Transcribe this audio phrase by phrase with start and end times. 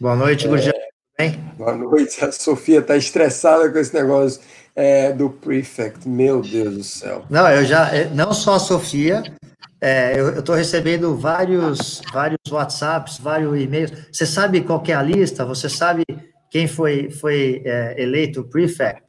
[0.00, 0.74] Boa noite, é, Gurgel.
[1.56, 2.24] Boa noite.
[2.24, 4.40] A Sofia está estressada com esse negócio
[4.76, 6.08] é, do prefect.
[6.08, 7.24] Meu Deus do céu.
[7.28, 7.92] Não, eu já.
[7.92, 9.24] É, não só a Sofia,
[9.80, 13.90] é, eu estou recebendo vários, vários WhatsApps, vários e-mails.
[14.12, 15.44] Você sabe qual é a lista?
[15.44, 16.04] Você sabe
[16.48, 19.02] quem foi, foi é, eleito prefect?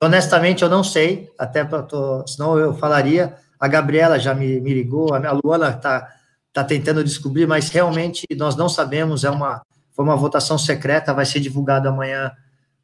[0.00, 1.88] Honestamente, eu não sei, até para
[2.24, 3.34] senão eu falaria.
[3.58, 6.08] A Gabriela já me, me ligou, a Luana está
[6.52, 9.24] tá tentando descobrir, mas realmente nós não sabemos.
[9.24, 9.62] É uma,
[9.96, 12.30] foi uma votação secreta, vai ser divulgado amanhã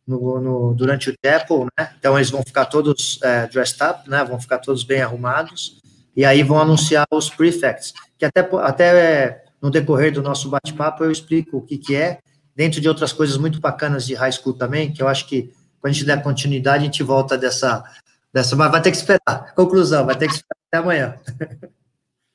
[0.07, 1.93] no, no, durante o Apple, né?
[1.99, 4.25] Então eles vão ficar todos é, dressed up, né?
[4.25, 5.79] Vão ficar todos bem arrumados
[6.17, 11.11] e aí vão anunciar os prefects, que até, até no decorrer do nosso bate-papo eu
[11.11, 12.19] explico o que, que é,
[12.57, 15.91] dentro de outras coisas muito bacanas de high school também, que eu acho que quando
[15.91, 17.85] a gente der continuidade, a gente volta dessa,
[18.33, 19.53] dessa mas vai ter que esperar.
[19.55, 21.19] Conclusão, vai ter que esperar até amanhã.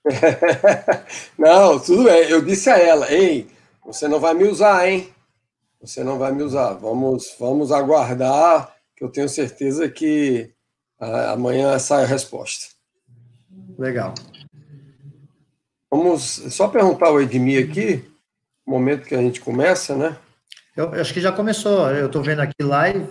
[1.38, 2.30] não, tudo bem.
[2.30, 3.48] Eu disse a ela, ei,
[3.88, 5.10] você não vai me usar, hein?
[5.80, 6.74] Você não vai me usar.
[6.74, 10.52] Vamos, vamos aguardar, que eu tenho certeza que
[11.00, 12.76] uh, amanhã sai a resposta.
[13.80, 14.14] Legal.
[15.90, 18.04] Vamos só perguntar ao Edmir aqui,
[18.66, 20.18] no momento que a gente começa, né?
[20.76, 21.90] Eu, eu acho que já começou.
[21.90, 23.08] Eu estou vendo aqui live.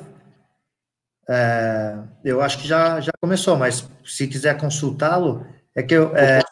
[1.27, 6.43] É, eu acho que já, já começou, mas se quiser consultá-lo, é que eu, é,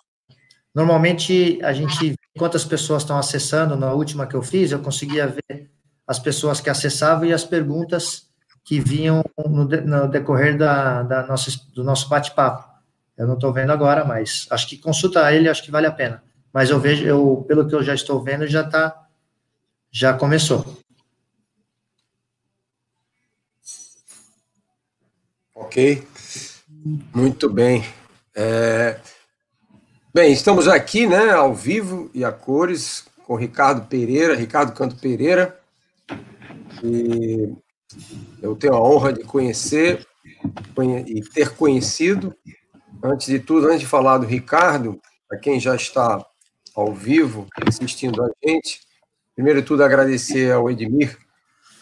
[0.74, 3.76] normalmente a gente quantas pessoas estão acessando.
[3.76, 5.70] Na última que eu fiz, eu conseguia ver
[6.06, 8.28] as pessoas que acessavam e as perguntas
[8.64, 12.68] que vinham no, no decorrer da, da nossa, do nosso bate-papo.
[13.16, 16.22] Eu não estou vendo agora, mas acho que consulta ele, acho que vale a pena.
[16.52, 19.06] Mas eu vejo, eu, pelo que eu já estou vendo, já tá,
[19.90, 20.64] já começou.
[25.54, 26.06] Ok,
[27.14, 27.84] muito bem.
[28.34, 28.98] É...
[30.14, 35.58] Bem, estamos aqui, né, ao vivo e a cores, com Ricardo Pereira, Ricardo Canto Pereira,
[36.82, 37.52] e
[38.40, 40.06] eu tenho a honra de conhecer
[41.06, 42.32] e ter conhecido
[43.02, 44.98] Antes de tudo, antes de falar do Ricardo,
[45.28, 46.24] para quem já está
[46.74, 48.80] ao vivo assistindo a gente,
[49.34, 51.18] primeiro de tudo agradecer ao Edmir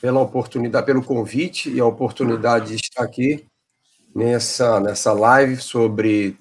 [0.00, 3.46] pela oportunidade, pelo convite e a oportunidade de estar aqui
[4.12, 6.36] nessa, nessa live sobre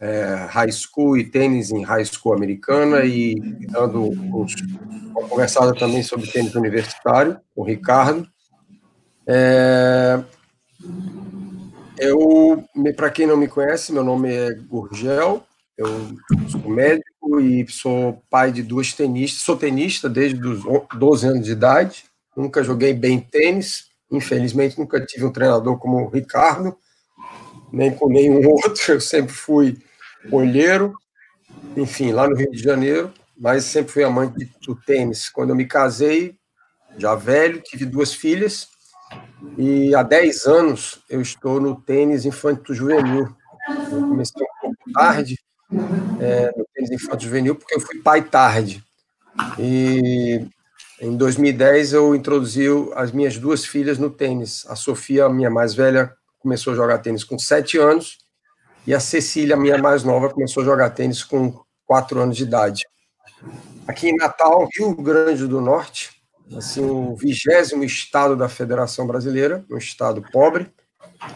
[0.00, 3.34] é, high school e tênis em high school americana e
[3.70, 8.26] dando uma conversada também sobre tênis universitário com o Ricardo.
[9.26, 10.22] É,
[11.98, 12.64] eu,
[12.96, 15.44] para quem não me conhece, meu nome é Gurgel,
[15.78, 15.86] eu
[16.48, 19.42] sou médico e sou pai de duas tenistas.
[19.42, 20.64] Sou tenista desde os
[20.96, 22.04] 12 anos de idade.
[22.36, 23.86] Nunca joguei bem tênis.
[24.10, 26.76] Infelizmente, nunca tive um treinador como o Ricardo,
[27.72, 28.94] nem com nenhum outro.
[28.94, 29.78] Eu sempre fui
[30.30, 30.94] olheiro,
[31.76, 35.28] enfim, lá no Rio de Janeiro, mas sempre fui amante do tênis.
[35.28, 36.36] Quando eu me casei,
[36.96, 38.68] já velho, tive duas filhas
[39.56, 43.28] e há 10 anos eu estou no tênis infanto-juvenil.
[43.90, 45.38] Comecei um pouco tarde
[46.20, 48.82] é, no tênis infanto-juvenil, porque eu fui pai tarde.
[49.58, 50.46] E
[51.00, 54.66] em 2010 eu introduzi as minhas duas filhas no tênis.
[54.68, 58.18] A Sofia, minha mais velha, começou a jogar tênis com 7 anos,
[58.88, 62.86] e a Cecília, minha mais nova, começou a jogar tênis com 4 anos de idade.
[63.86, 66.08] Aqui em Natal, Rio Grande do Norte,
[66.56, 70.72] assim, o vigésimo estado da Federação Brasileira, um estado pobre.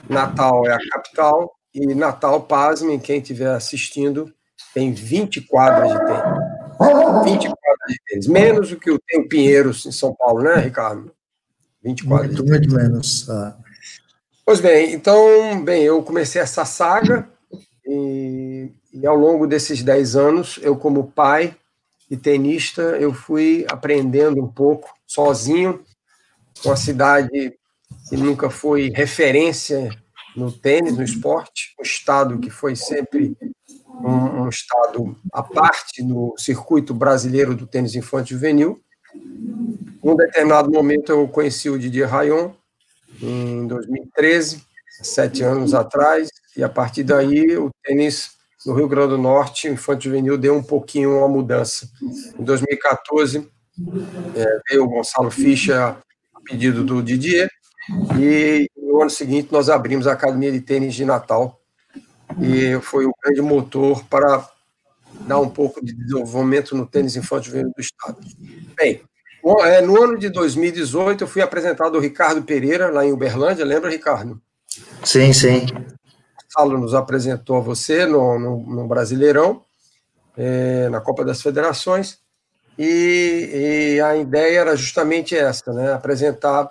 [0.08, 4.32] Natal é a capital, e Natal, pasmem, quem estiver assistindo,
[4.72, 7.24] tem 20 quadras de tênis.
[7.24, 11.12] 20 quadras de tênis, menos do que o tem Pinheiros em São Paulo, né, Ricardo?
[11.84, 12.34] 20 quadras.
[12.34, 13.28] Muito, muito menos.
[13.28, 13.58] Ah.
[14.42, 17.30] Pois bem, então, bem, eu comecei essa saga
[17.86, 21.56] e, e ao longo desses 10 anos, eu como pai
[22.10, 25.82] e tenista, eu fui aprendendo um pouco sozinho,
[26.64, 27.54] uma cidade
[28.08, 29.90] que nunca foi referência
[30.36, 33.36] no tênis, no esporte, um estado que foi sempre
[34.00, 38.80] um, um estado à parte no circuito brasileiro do tênis infantil juvenil.
[40.02, 42.50] Num determinado momento eu conheci o Didier Rayon,
[43.20, 44.62] em 2013,
[45.02, 48.30] sete anos atrás, e a partir daí o tênis
[48.64, 51.88] no Rio Grande do Norte, infantil juvenil deu um pouquinho uma mudança.
[52.38, 53.48] Em 2014,
[54.36, 55.96] é, veio o Gonçalo Fischer a
[56.44, 57.48] pedido do Didier,
[58.18, 61.60] e no ano seguinte nós abrimos a Academia de Tênis de Natal,
[62.40, 64.48] e foi o grande motor para
[65.26, 68.18] dar um pouco de desenvolvimento no tênis infantil do Estado.
[68.76, 69.02] Bem,
[69.64, 73.90] é, no ano de 2018 eu fui apresentado ao Ricardo Pereira, lá em Uberlândia, lembra,
[73.90, 74.40] Ricardo?
[75.04, 75.66] Sim, sim.
[76.52, 79.62] O Salo nos apresentou a você no, no, no Brasileirão,
[80.36, 82.18] é, na Copa das Federações,
[82.78, 85.94] e, e a ideia era justamente essa, né?
[85.94, 86.70] apresentar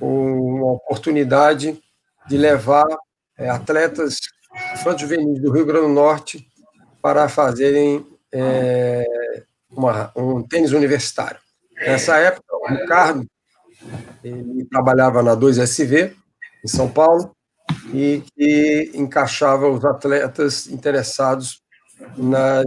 [0.00, 1.82] uma oportunidade
[2.28, 2.86] de levar
[3.36, 4.18] é, atletas
[4.96, 6.46] juvenis do Rio Grande do Norte
[7.00, 9.04] para fazerem é,
[9.68, 11.40] uma, um tênis universitário.
[11.76, 13.26] Nessa época, o Ricardo
[14.22, 16.14] ele trabalhava na 2SV,
[16.64, 17.34] em São Paulo,
[17.92, 21.62] e que encaixava os atletas interessados
[22.16, 22.64] nas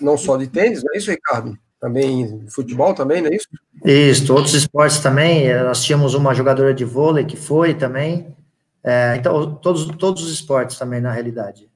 [0.00, 1.56] não só de tênis, não é isso, Ricardo?
[1.80, 3.48] Também futebol também, não é isso?
[3.84, 5.46] Isso, outros esportes também.
[5.46, 8.34] Eh, nós tínhamos uma jogadora de vôlei que foi também.
[8.82, 11.68] É, então, todos, todos os esportes também, na realidade.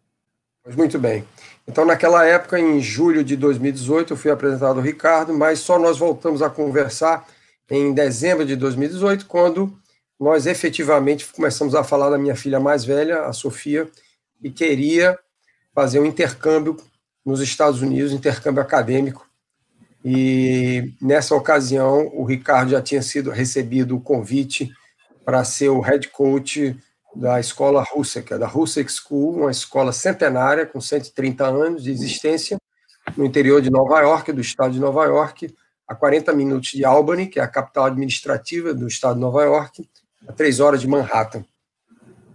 [0.76, 1.24] Muito bem.
[1.66, 5.98] Então, naquela época, em julho de 2018, eu fui apresentado ao Ricardo, mas só nós
[5.98, 7.26] voltamos a conversar
[7.70, 9.72] em dezembro de 2018, quando
[10.18, 13.88] nós efetivamente começamos a falar da minha filha mais velha, a Sofia,
[14.42, 15.18] e queria
[15.74, 16.76] fazer um intercâmbio
[17.24, 19.28] nos Estados Unidos, intercâmbio acadêmico.
[20.04, 24.72] E nessa ocasião, o Ricardo já tinha sido recebido o convite
[25.24, 26.76] para ser o head coach
[27.14, 32.58] da escola Husek, da Husek School, uma escola centenária com 130 anos de existência
[33.16, 35.54] no interior de Nova York, do estado de Nova York,
[35.86, 39.88] a 40 minutos de Albany, que é a capital administrativa do estado de Nova York,
[40.28, 41.44] a três horas de Manhattan.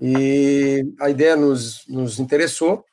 [0.02, 2.84] E a ideia nos, nos interessou,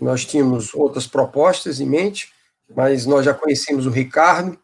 [0.00, 2.32] nós tínhamos outras propostas em mente,
[2.74, 4.58] mas nós já conhecíamos o Ricardo,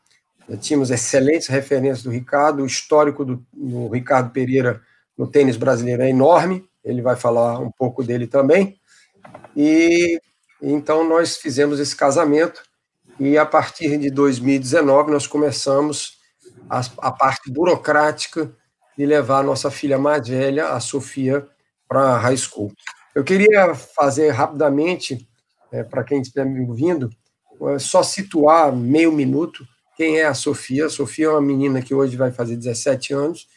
[0.48, 4.80] já tínhamos excelentes referências do Ricardo, o histórico do, do Ricardo Pereira
[5.18, 8.78] no tênis brasileiro é enorme, ele vai falar um pouco dele também.
[9.54, 10.18] E
[10.62, 12.62] então nós fizemos esse casamento
[13.18, 16.18] e a partir de 2019 nós começamos
[16.68, 18.50] a, a parte burocrática
[18.96, 21.46] de levar a nossa filha mais velha, a Sofia,
[21.88, 22.72] para a high school.
[23.14, 25.28] Eu queria fazer rapidamente,
[25.72, 27.10] é, para quem estiver me ouvindo,
[27.62, 29.64] é, só situar meio minuto
[29.96, 30.86] quem é a Sofia.
[30.86, 33.48] A Sofia é uma menina que hoje vai fazer 17 anos,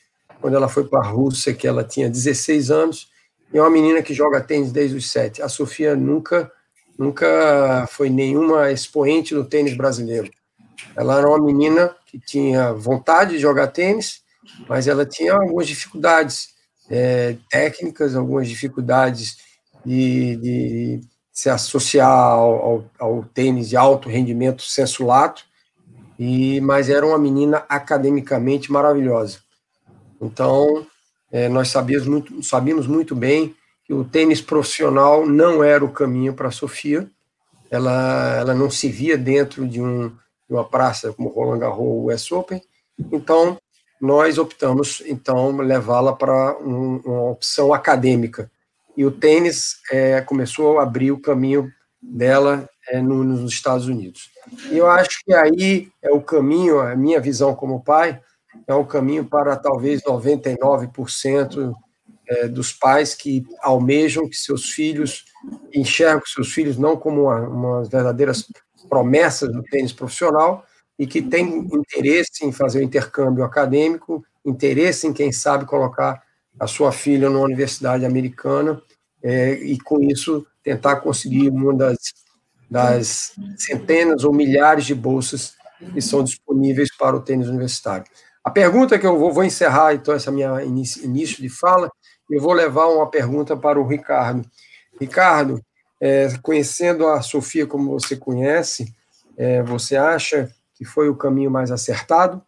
[0.42, 3.08] quando ela foi para a Rússia, que ela tinha 16 anos,
[3.54, 5.42] e é uma menina que joga tênis desde os 7.
[5.42, 6.52] A Sofia nunca,
[6.98, 10.30] nunca foi nenhuma expoente no tênis brasileiro.
[10.96, 14.23] Ela era uma menina que tinha vontade de jogar tênis,
[14.68, 16.50] mas ela tinha algumas dificuldades
[16.90, 19.38] é, técnicas, algumas dificuldades
[19.86, 21.02] de, de
[21.32, 25.44] se associar ao, ao, ao, tênis de alto rendimento senso lato,
[26.18, 29.40] e, mas era uma menina academicamente maravilhosa.
[30.22, 30.86] Então,
[31.32, 33.56] é, nós sabíamos muito, sabíamos muito bem
[33.86, 37.10] que o tênis profissional não era o caminho para a Sofia.
[37.70, 40.16] Ela, ela não se via dentro de, um, de
[40.52, 42.62] uma praça como Roland Garros ou US Open.
[43.12, 43.58] Então,
[44.04, 48.52] nós optamos, então, levá-la para um, uma opção acadêmica.
[48.98, 51.72] E o tênis é, começou a abrir o caminho
[52.02, 54.30] dela é, no, nos Estados Unidos.
[54.70, 58.20] E eu acho que aí é o caminho, a minha visão como pai,
[58.68, 61.74] é um caminho para talvez 99%
[62.28, 65.24] é, dos pais que almejam que seus filhos
[65.74, 68.46] enxergam seus filhos não como uma, umas verdadeiras
[68.90, 70.66] promessas do tênis profissional
[71.04, 76.24] e que têm interesse em fazer o intercâmbio acadêmico, interesse em, quem sabe, colocar
[76.58, 78.82] a sua filha numa universidade americana
[79.22, 81.98] é, e, com isso, tentar conseguir uma das,
[82.72, 85.56] das centenas ou milhares de bolsas
[85.94, 88.06] que são disponíveis para o tênis universitário.
[88.42, 91.92] A pergunta que eu vou, vou encerrar, então, essa minha início, início de fala,
[92.30, 94.50] eu vou levar uma pergunta para o Ricardo.
[94.98, 95.62] Ricardo,
[96.00, 98.96] é, conhecendo a Sofia como você conhece,
[99.36, 102.42] é, você acha que foi o caminho mais acertado?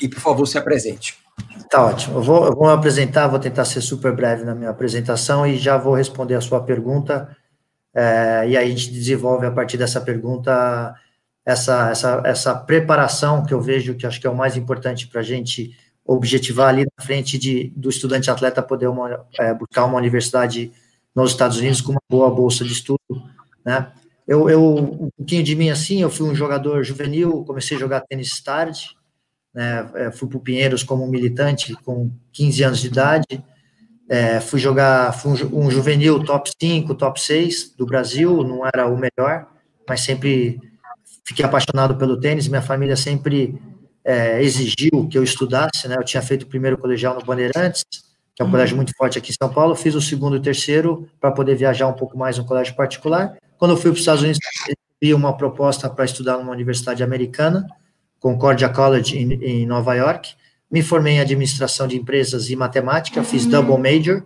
[0.00, 1.18] E, por favor, se apresente.
[1.70, 2.18] Tá ótimo.
[2.18, 5.76] Eu vou, eu vou apresentar, vou tentar ser super breve na minha apresentação e já
[5.76, 7.36] vou responder a sua pergunta.
[7.94, 10.94] É, e aí a gente desenvolve a partir dessa pergunta
[11.44, 15.20] essa, essa, essa preparação que eu vejo que acho que é o mais importante para
[15.20, 19.98] a gente objetivar ali na frente de, do estudante atleta poder uma, é, buscar uma
[19.98, 20.72] universidade
[21.14, 22.98] nos Estados Unidos com uma boa bolsa de estudo,
[23.64, 23.92] né?
[24.26, 28.02] Eu, eu, um pouquinho de mim assim, eu fui um jogador juvenil, comecei a jogar
[28.02, 28.90] tênis tarde,
[29.52, 33.44] né, é, fui para o Pinheiros como militante com 15 anos de idade,
[34.08, 38.86] é, fui jogar, fui um, um juvenil top 5, top 6 do Brasil, não era
[38.86, 39.46] o melhor,
[39.88, 40.60] mas sempre
[41.24, 43.60] fiquei apaixonado pelo tênis, minha família sempre
[44.04, 45.96] é, exigiu que eu estudasse, né?
[45.96, 47.84] Eu tinha feito o primeiro colegial no Bandeirantes,
[48.34, 48.52] que é um uhum.
[48.52, 51.54] colégio muito forte aqui em São Paulo, fiz o segundo e o terceiro para poder
[51.54, 53.36] viajar um pouco mais no colégio particular.
[53.62, 57.64] Quando eu fui para os Estados Unidos, recebi uma proposta para estudar numa universidade americana,
[58.18, 60.34] Concordia College, em, em Nova York.
[60.68, 63.50] Me formei em administração de empresas e matemática, fiz uhum.
[63.52, 64.24] double major.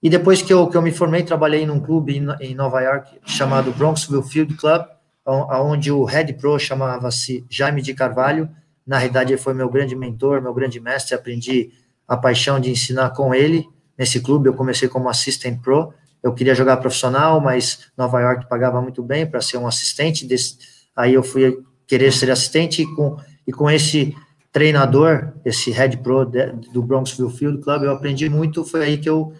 [0.00, 3.18] E depois que eu, que eu me formei, trabalhei num clube em, em Nova York
[3.26, 4.86] chamado Bronxville Field Club,
[5.26, 8.48] onde o head pro chamava-se Jaime de Carvalho,
[8.86, 11.72] na realidade ele foi meu grande mentor, meu grande mestre, aprendi
[12.06, 15.92] a paixão de ensinar com ele, nesse clube eu comecei como assistant pro,
[16.22, 20.56] eu queria jogar profissional, mas Nova York pagava muito bem para ser um assistente, desse,
[20.94, 24.14] aí eu fui querer ser assistente e com, e com esse
[24.52, 29.08] treinador, esse head pro de, do Bronxville Field Club, eu aprendi muito, foi aí que
[29.08, 29.32] eu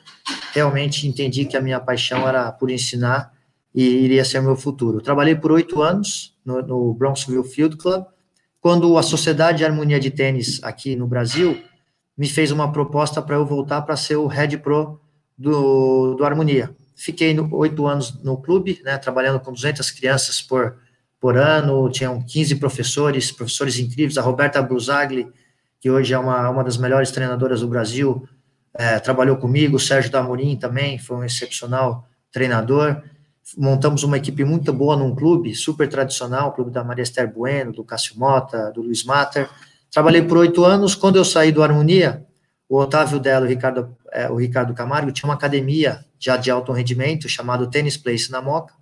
[0.52, 3.32] realmente entendi que a minha paixão era por ensinar
[3.74, 5.00] e iria ser meu futuro.
[5.00, 8.04] Trabalhei por oito anos no, no Bronxville Field Club,
[8.60, 11.58] quando a Sociedade de Harmonia de Tênis aqui no Brasil
[12.16, 15.00] me fez uma proposta para eu voltar para ser o head pro
[15.36, 16.74] do, do Harmonia.
[16.94, 20.76] Fiquei oito anos no clube, né, trabalhando com 200 crianças por,
[21.20, 25.28] por ano, tinham 15 professores, professores incríveis, a Roberta Brusagli,
[25.80, 28.26] que hoje é uma, uma das melhores treinadoras do Brasil,
[28.74, 33.02] é, trabalhou comigo, o Sérgio Damorim também, foi um excepcional treinador,
[33.58, 37.72] montamos uma equipe muito boa num clube, super tradicional, o clube da Maria Esther Bueno,
[37.72, 39.48] do Cássio Mota, do Luiz Mater,
[39.90, 42.24] trabalhei por oito anos, quando eu saí do Harmonia,
[42.72, 46.72] o Otávio Delo, o Ricardo, é, o Ricardo Camargo, tinha uma academia já de alto
[46.72, 48.72] rendimento, chamado Tennis Place na Moca,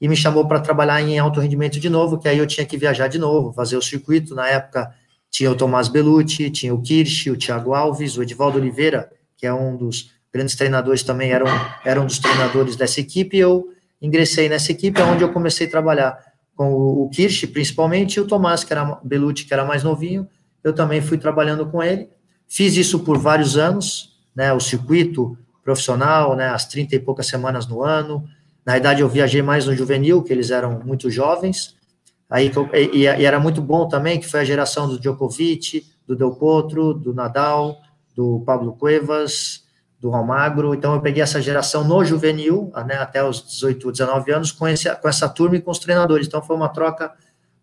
[0.00, 2.76] e me chamou para trabalhar em alto rendimento de novo, que aí eu tinha que
[2.78, 4.94] viajar de novo, fazer o circuito, na época
[5.28, 9.52] tinha o Tomás Belucci, tinha o Kirsch, o Thiago Alves, o Edivaldo Oliveira, que é
[9.52, 13.66] um dos grandes treinadores também, era um, era um dos treinadores dessa equipe, e eu
[14.00, 16.16] ingressei nessa equipe, onde eu comecei a trabalhar
[16.54, 20.28] com o, Kirsch, principalmente, e o Tomás, que era Belucci, que era mais novinho,
[20.62, 22.08] eu também fui trabalhando com ele,
[22.48, 27.66] Fiz isso por vários anos, né, o circuito profissional, né, as 30 e poucas semanas
[27.66, 28.28] no ano.
[28.64, 31.76] Na verdade, eu viajei mais no juvenil, que eles eram muito jovens.
[32.30, 32.50] Aí,
[32.92, 36.94] e, e era muito bom também, que foi a geração do Djokovic, do Del Potro,
[36.94, 37.80] do Nadal,
[38.14, 39.64] do Pablo Cuevas,
[40.00, 40.74] do Almagro.
[40.74, 44.94] Então, eu peguei essa geração no juvenil, né, até os 18, 19 anos, com, esse,
[44.96, 46.26] com essa turma e com os treinadores.
[46.26, 47.12] Então, foi uma troca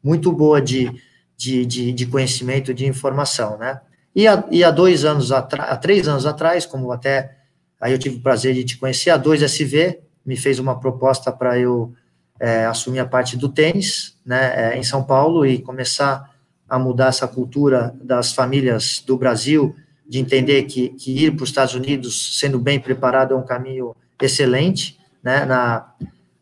[0.04, 0.92] muito boa de,
[1.38, 3.80] de, de, de conhecimento, de informação, né?
[4.16, 7.38] E há, e há dois anos atrás, há três anos atrás, como até
[7.80, 11.60] aí eu tive o prazer de te conhecer, a 2SV me fez uma proposta para
[11.60, 11.94] eu
[12.40, 16.32] é, assumir a parte do tênis, né, é, em São Paulo e começar
[16.70, 19.76] a mudar essa cultura das famílias do Brasil,
[20.08, 23.96] de entender que, que ir para os Estados Unidos sendo bem preparado é um caminho
[24.22, 25.94] excelente, né, na,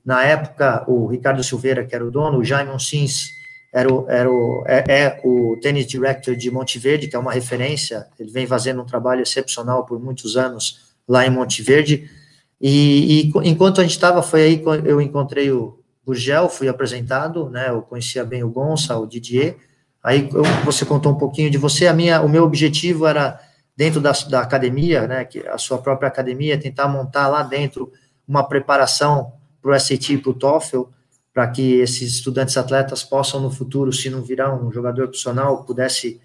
[0.05, 3.40] na época, o Ricardo Silveira, que era o dono, o Jaime Sims,
[3.73, 7.31] era o, era o, é, é o Tennis Director de Monte Verde, que é uma
[7.31, 12.09] referência, ele vem fazendo um trabalho excepcional por muitos anos lá em Monte Verde,
[12.59, 17.49] e, e enquanto a gente estava, foi aí que eu encontrei o Gurgel, fui apresentado,
[17.49, 19.55] né, eu conhecia bem o Gonça, o Didier,
[20.03, 23.39] aí eu, você contou um pouquinho de você, a minha, o meu objetivo era,
[23.75, 27.91] dentro da, da academia, né, que a sua própria academia, tentar montar lá dentro
[28.27, 30.83] uma preparação para o SAT e para o TOEFL,
[31.33, 36.19] para que esses estudantes atletas possam no futuro, se não virar um jogador profissional, pudesse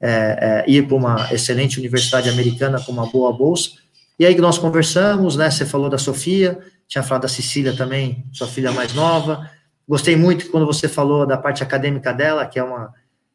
[0.00, 3.70] é, é, ir para uma excelente universidade americana com uma boa bolsa.
[4.18, 5.50] E aí que nós conversamos, né?
[5.50, 9.50] Você falou da Sofia, tinha falado da Cecília também, sua filha mais nova.
[9.88, 12.92] Gostei muito quando você falou da parte acadêmica dela, que é uma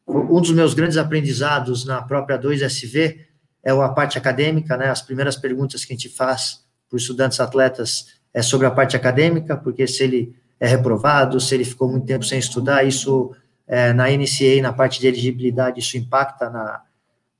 [0.08, 3.28] um dos meus grandes aprendizados na própria 2SV
[3.62, 4.88] é a parte acadêmica, né?
[4.88, 8.96] As primeiras perguntas que a gente faz para os estudantes atletas é sobre a parte
[8.96, 13.32] acadêmica, porque se ele é reprovado, se ele ficou muito tempo sem estudar, isso
[13.66, 16.82] é, na NCA, na parte de elegibilidade, isso impacta na,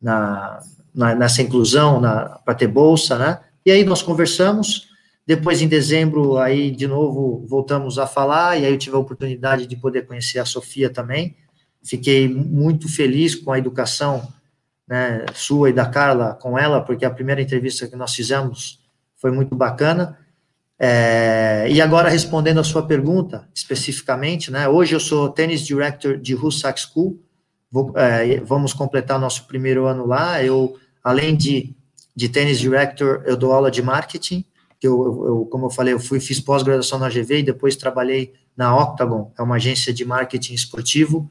[0.01, 0.63] na,
[0.95, 2.01] na nessa inclusão
[2.45, 3.41] para ter bolsa, né?
[3.65, 4.89] E aí nós conversamos,
[5.27, 9.67] depois em dezembro, aí de novo voltamos a falar, e aí eu tive a oportunidade
[9.67, 11.37] de poder conhecer a Sofia também,
[11.83, 14.27] fiquei muito feliz com a educação
[14.87, 18.81] né, sua e da Carla com ela, porque a primeira entrevista que nós fizemos
[19.17, 20.19] foi muito bacana,
[20.79, 26.37] é, e agora, respondendo a sua pergunta, especificamente, né, hoje eu sou Tennis Director de
[26.37, 27.19] Hussack School,
[27.71, 31.75] vou, é, vamos completar nosso primeiro ano lá, eu, além de,
[32.15, 34.45] de Tennis Director, eu dou aula de marketing,
[34.81, 38.77] eu, eu como eu falei, eu fui, fiz pós-graduação na GV e depois trabalhei na
[38.77, 41.29] Octagon, é uma agência de marketing esportivo,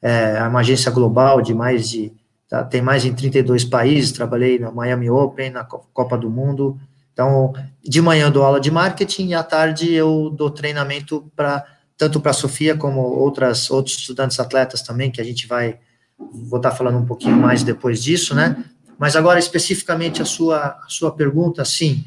[0.00, 2.12] é, é uma agência global de mais de,
[2.48, 6.78] tá, tem mais de 32 países, trabalhei na Miami Open, na Copa do Mundo,
[7.14, 11.64] então, de manhã eu dou aula de marketing e à tarde eu dou treinamento para
[11.96, 15.78] tanto para a Sofia como outras outros estudantes atletas também, que a gente vai
[16.18, 18.64] vou estar tá falando um pouquinho mais depois disso, né?
[18.98, 22.04] Mas agora especificamente a sua a sua pergunta, sim,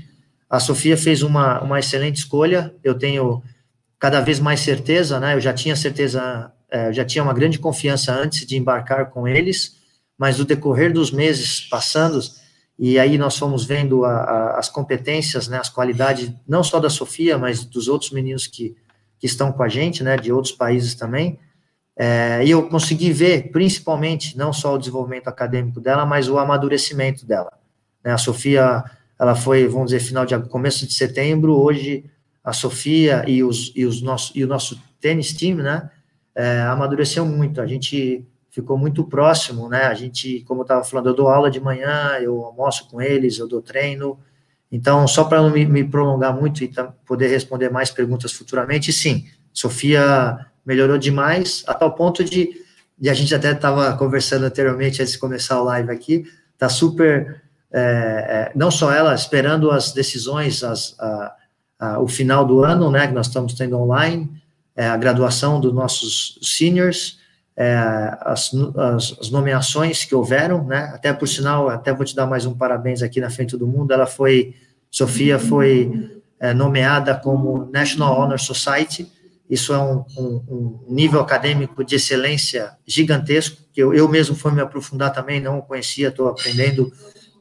[0.50, 2.74] a Sofia fez uma, uma excelente escolha.
[2.84, 3.42] Eu tenho
[4.00, 5.36] cada vez mais certeza, né?
[5.36, 9.28] Eu já tinha certeza, é, eu já tinha uma grande confiança antes de embarcar com
[9.28, 9.76] eles,
[10.18, 12.20] mas no decorrer dos meses passando,
[12.78, 16.90] e aí nós fomos vendo a, a, as competências, né, as qualidades, não só da
[16.90, 18.76] Sofia, mas dos outros meninos que
[19.20, 21.40] que estão com a gente, né, de outros países também,
[21.98, 27.26] é, e eu consegui ver, principalmente, não só o desenvolvimento acadêmico dela, mas o amadurecimento
[27.26, 27.52] dela.
[28.04, 28.12] Né?
[28.12, 28.84] A Sofia,
[29.20, 32.06] ela foi, vamos dizer, final de começo de setembro, hoje
[32.44, 35.90] a Sofia e, os, e, os nosso, e o nosso tênis time, né,
[36.36, 38.24] é, amadureceu muito, a gente
[38.58, 42.18] ficou muito próximo, né, a gente, como eu estava falando, eu dou aula de manhã,
[42.20, 44.18] eu almoço com eles, eu dou treino,
[44.72, 46.74] então, só para não me, me, prolongar muito e
[47.06, 52.50] poder responder mais perguntas futuramente, sim, Sofia melhorou demais, a tal ponto de,
[52.98, 57.44] de a gente até estava conversando anteriormente, antes de começar o live aqui, está super,
[57.72, 61.36] é, é, não só ela, esperando as decisões, as, a,
[61.80, 64.28] a, o final do ano, né, que nós estamos tendo online,
[64.76, 67.20] é, a graduação dos nossos seniors,
[67.58, 67.76] é,
[68.22, 72.46] as, as, as, nomeações que houveram, né, até por sinal, até vou te dar mais
[72.46, 74.54] um parabéns aqui na frente do mundo, ela foi,
[74.92, 79.12] Sofia foi é, nomeada como National Honor Society,
[79.50, 84.52] isso é um, um, um, nível acadêmico de excelência gigantesco, que eu, eu mesmo fui
[84.52, 86.92] me aprofundar também, não conhecia, estou aprendendo.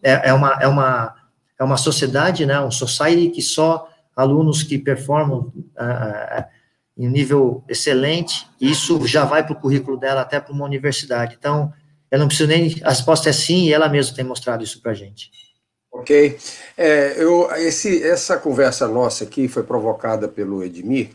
[0.03, 1.15] É, é, uma, é, uma,
[1.59, 6.45] é uma sociedade, né, um society que só alunos que performam uh,
[6.97, 11.37] em nível excelente, isso já vai para o currículo dela, até para uma universidade.
[11.39, 11.73] Então,
[12.11, 12.75] eu não preciso nem.
[12.83, 15.31] A resposta é sim, e ela mesma tem mostrado isso para a gente.
[15.93, 16.39] Ok.
[16.77, 21.11] É, eu, esse, essa conversa nossa aqui foi provocada pelo Edmir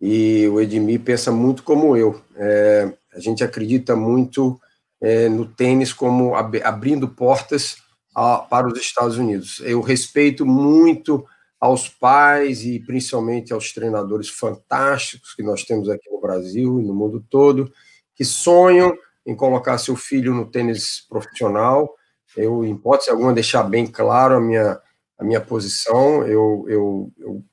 [0.00, 2.20] e o Edmir pensa muito como eu.
[2.36, 4.60] É, a gente acredita muito
[5.00, 7.76] é, no tênis como ab abrindo portas
[8.14, 9.60] a, para os Estados Unidos.
[9.64, 11.24] Eu respeito muito
[11.62, 16.92] aos pais e principalmente aos treinadores fantásticos que nós temos aqui no Brasil e no
[16.92, 17.72] mundo todo,
[18.16, 18.92] que sonham
[19.24, 21.94] em colocar seu filho no tênis profissional.
[22.36, 24.80] Eu, em hipótese alguma, deixar bem claro a minha,
[25.16, 26.26] a minha posição.
[26.26, 27.44] Eu, eu, eu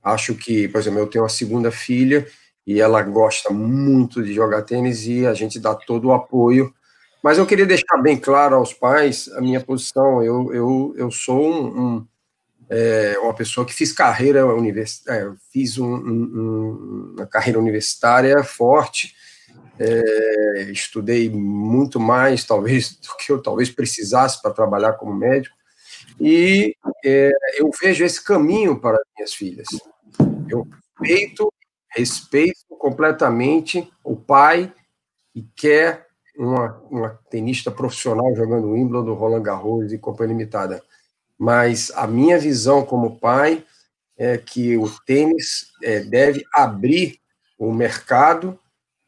[0.00, 2.26] Acho que, por exemplo, eu tenho uma segunda filha
[2.64, 6.72] e ela gosta muito de jogar tênis e a gente dá todo o apoio.
[7.20, 10.22] Mas eu queria deixar bem claro aos pais a minha posição.
[10.22, 12.06] Eu, eu, eu sou um, um
[12.70, 19.14] é, uma pessoa que fiz carreira universitária, é, fiz um, um, uma carreira universitária forte,
[19.76, 25.56] é, estudei muito mais, talvez, do que eu talvez precisasse para trabalhar como médico,
[26.20, 29.66] e é, eu vejo esse caminho para minhas filhas.
[30.48, 30.66] Eu
[31.00, 31.52] respeito,
[31.88, 34.72] respeito completamente o pai
[35.34, 36.06] e quer
[36.36, 40.82] uma, uma tenista profissional jogando Wimbledon, Roland Garros e Companhia Limitada.
[41.40, 43.64] Mas a minha visão como pai
[44.14, 47.18] é que o tênis é, deve abrir
[47.58, 48.58] o mercado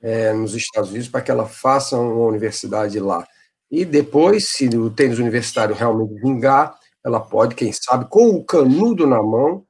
[0.01, 3.29] é, nos Estados Unidos para que ela faça uma universidade lá.
[3.71, 9.07] E depois, se o tênis universitário realmente vingar, ela pode, quem sabe, com o canudo
[9.07, 9.66] na mão,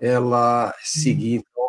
[0.00, 1.68] ela seguir então,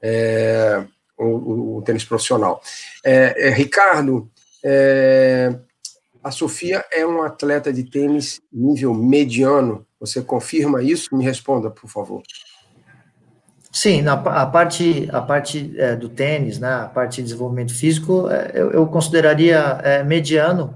[0.00, 0.86] é,
[1.18, 2.62] o, o, tênis profissional.
[3.04, 4.30] É, é, Ricardo,
[4.64, 5.54] é,
[6.22, 9.84] a Sofia é uma atleta de tênis nível mediano.
[9.98, 11.14] Você confirma isso?
[11.16, 12.22] Me responda, por favor.
[13.72, 18.28] Sim, na, a parte, a parte é, do tênis, né, a parte de desenvolvimento físico,
[18.28, 20.74] é, eu, eu, consideraria é, mediano,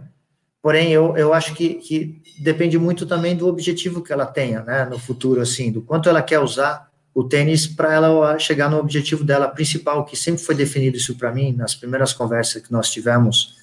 [0.63, 4.87] porém eu, eu acho que, que depende muito também do objetivo que ela tenha, né,
[4.87, 9.23] no futuro, assim, do quanto ela quer usar o tênis para ela chegar no objetivo
[9.23, 13.57] dela principal, que sempre foi definido isso para mim nas primeiras conversas que nós tivemos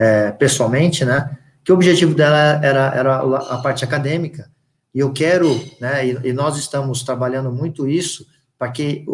[0.00, 4.50] é, pessoalmente, né, que o objetivo dela era, era a parte acadêmica,
[4.92, 5.48] e eu quero,
[5.80, 8.26] né, e, e nós estamos trabalhando muito isso,
[8.58, 9.04] para que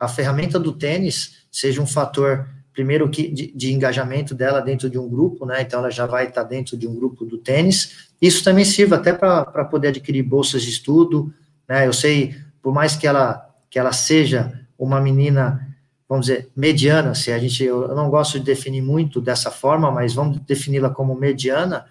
[0.00, 4.98] a ferramenta do tênis seja um fator primeiro que de, de, engajamento dela dentro de
[4.98, 5.62] um grupo, né?
[5.62, 8.08] Então ela já vai estar dentro de um grupo do tênis.
[8.20, 11.32] Isso também sirva até para poder adquirir bolsas de estudo,
[11.68, 11.86] né?
[11.86, 15.71] Eu sei, por mais que ela que ela seja uma menina,
[16.12, 20.12] vamos dizer, mediana, se a gente eu não gosto de definir muito dessa forma, mas
[20.12, 21.86] vamos defini-la como mediana,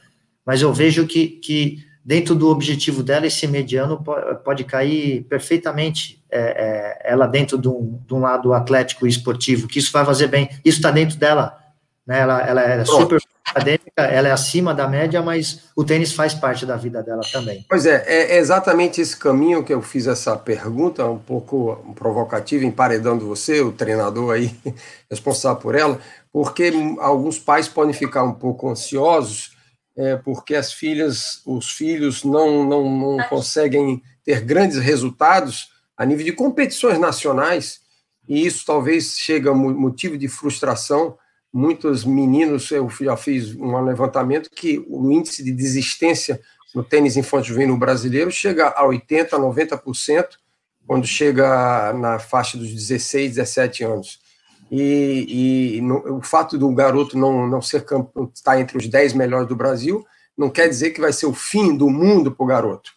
[0.46, 6.24] mas eu vejo que, que dentro do objetivo dela, esse mediano pode, pode cair perfeitamente
[6.30, 10.06] é, é, ela dentro de um, de um, lado atlético e esportivo, que isso vai
[10.06, 10.52] fazer bem.
[10.64, 11.58] Isso está dentro dela,
[12.06, 12.20] né?
[12.20, 13.20] Ela, ela é super
[13.52, 17.66] acadêmica, ela é acima da média, mas o tênis faz parte da vida dela também.
[17.70, 23.28] Pois é, é exatamente esse caminho que eu fiz essa pergunta, um pouco provocativa, emparedando
[23.28, 24.56] você, o treinador aí
[25.10, 26.00] responsável por ela,
[26.32, 29.52] porque alguns pais podem ficar um pouco ansiosos
[29.96, 36.26] é, porque as filhas, os filhos não, não, não conseguem ter grandes resultados a nível
[36.26, 37.82] de competições nacionais,
[38.28, 41.18] e isso talvez chega motivo de frustração.
[41.54, 46.40] Muitos meninos, eu já fiz um levantamento que o índice de desistência
[46.74, 50.28] no tênis infantil juvenil brasileiro chega a 80%, 90%,
[50.88, 54.20] quando chega na faixa dos 16, 17 anos.
[54.72, 58.04] E, e no, o fato do garoto não, não ser estar
[58.44, 60.06] tá entre os 10 melhores do Brasil
[60.38, 62.92] não quer dizer que vai ser o fim do mundo para o garoto.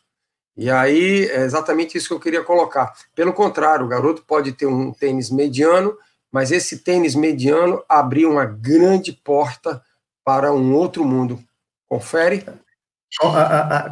[0.56, 2.92] E aí é exatamente isso que eu queria colocar.
[3.14, 5.96] Pelo contrário, o garoto pode ter um tênis mediano,
[6.34, 9.80] mas esse tênis mediano abriu uma grande porta
[10.24, 11.38] para um outro mundo.
[11.88, 12.44] Confere?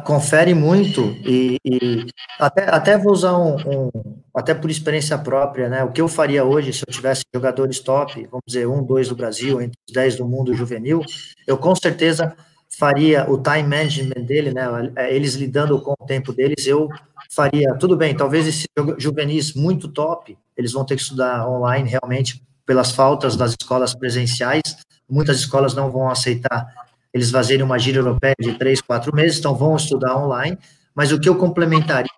[0.05, 2.05] Confere muito e, e,
[2.37, 3.89] até, até vou usar um, um,
[4.35, 5.85] até por experiência própria, né?
[5.85, 9.15] O que eu faria hoje se eu tivesse jogadores top, vamos dizer um, dois do
[9.15, 11.01] Brasil entre os dez do mundo juvenil,
[11.47, 12.35] eu com certeza
[12.77, 14.65] faria o time management dele, né?
[15.09, 16.89] Eles lidando com o tempo deles, eu
[17.35, 18.15] faria tudo bem.
[18.15, 18.65] Talvez esses
[18.97, 24.61] juvenis muito top, eles vão ter que estudar online realmente pelas faltas das escolas presenciais.
[25.09, 26.67] Muitas escolas não vão aceitar
[27.13, 30.57] eles fazerem uma gira europeia de três, quatro meses, então vão estudar online.
[30.95, 32.09] Mas o que eu complementaria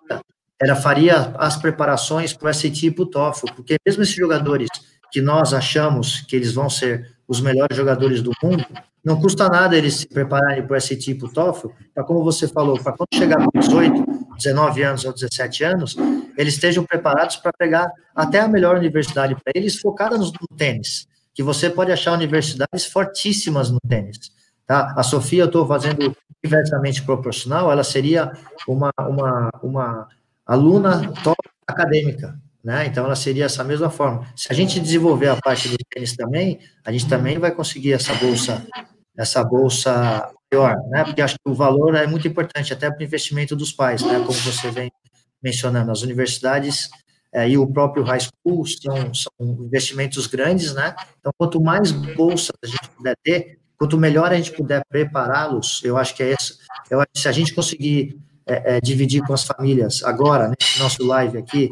[0.60, 4.68] era faria as preparações para o SAT e para o TOEFL, porque mesmo esses jogadores
[5.12, 8.64] que nós achamos que eles vão ser os melhores jogadores do mundo,
[9.04, 12.24] não custa nada eles se prepararem para o SAT e para o TOEFL, para como
[12.24, 14.04] você falou, para quando chegar com 18,
[14.36, 15.96] 19 anos ou 17 anos,
[16.36, 21.42] eles estejam preparados para pegar até a melhor universidade para eles, focada no tênis, que
[21.42, 24.18] você pode achar universidades fortíssimas no tênis.
[24.66, 24.92] Tá?
[24.96, 28.32] A Sofia, eu estou fazendo inversamente proporcional, ela seria
[28.66, 30.08] uma, uma, uma
[30.44, 32.84] aluna top acadêmica, né?
[32.86, 34.26] Então, ela seria essa mesma forma.
[34.34, 38.12] Se a gente desenvolver a parte do tênis também, a gente também vai conseguir essa
[38.14, 38.66] bolsa,
[39.16, 41.04] essa bolsa maior, né?
[41.04, 44.18] Porque acho que o valor é muito importante, até para o investimento dos pais, né?
[44.18, 44.90] Como você vem
[45.40, 46.90] mencionando, as universidades
[47.32, 50.96] é, e o próprio high school são, são investimentos grandes, né?
[51.20, 55.98] Então, quanto mais bolsa a gente puder ter, Quanto melhor a gente puder prepará-los, eu
[55.98, 56.58] acho que é isso.
[56.90, 60.78] Eu acho que se a gente conseguir é, é, dividir com as famílias agora, nesse
[60.78, 61.68] nosso live aqui,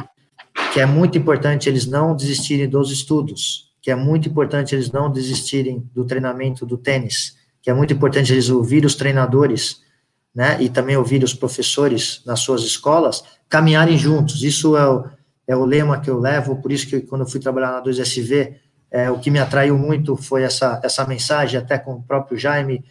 [0.74, 5.08] que é muito importante eles não desistirem dos estudos, que é muito importante eles não
[5.08, 9.82] desistirem do treinamento do tênis, que é muito importante eles ouvir os treinadores,
[10.34, 14.42] né, e também ouvir os professores nas suas escolas, caminharem juntos.
[14.42, 15.04] Isso é o,
[15.46, 18.54] é o lema que eu levo, por isso que quando eu fui trabalhar na 2SV,
[18.90, 22.84] é, o que me atraiu muito foi essa, essa mensagem, até com o próprio Jaime.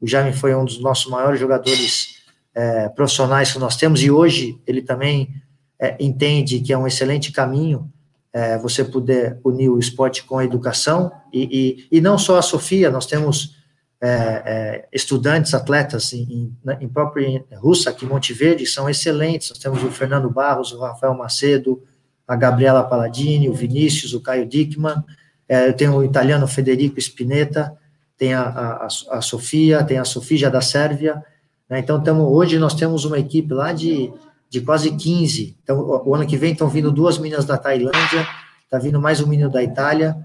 [0.00, 2.16] O Jaime foi um dos nossos maiores jogadores
[2.52, 5.40] é, profissionais que nós temos, e hoje ele também
[5.80, 7.90] é, entende que é um excelente caminho
[8.32, 12.42] é, você poder unir o esporte com a educação, e, e, e não só a
[12.42, 13.56] Sofia, nós temos
[14.00, 19.58] é, é, estudantes, atletas em, em, próprio Russa, aqui em Monte Verde, são excelentes, nós
[19.58, 21.82] temos o Fernando Barros, o Rafael Macedo,
[22.26, 25.02] a Gabriela Palladini, o Vinícius, o Caio Dickman,
[25.48, 27.76] é, eu tenho o italiano Federico Spinetta,
[28.16, 31.24] tem a, a, a Sofia, tem a Sofia da Sérvia,
[31.68, 31.78] né?
[31.78, 34.12] então tamo, hoje nós temos uma equipe lá de,
[34.48, 38.26] de quase 15, então o, o ano que vem estão vindo duas meninas da Tailândia,
[38.64, 40.16] está vindo mais um menino da Itália,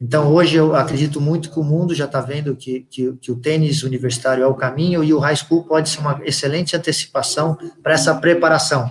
[0.00, 3.36] então hoje eu acredito muito que o mundo já está vendo que, que, que o
[3.36, 7.94] tênis universitário é o caminho e o high school pode ser uma excelente antecipação para
[7.94, 8.90] essa preparação,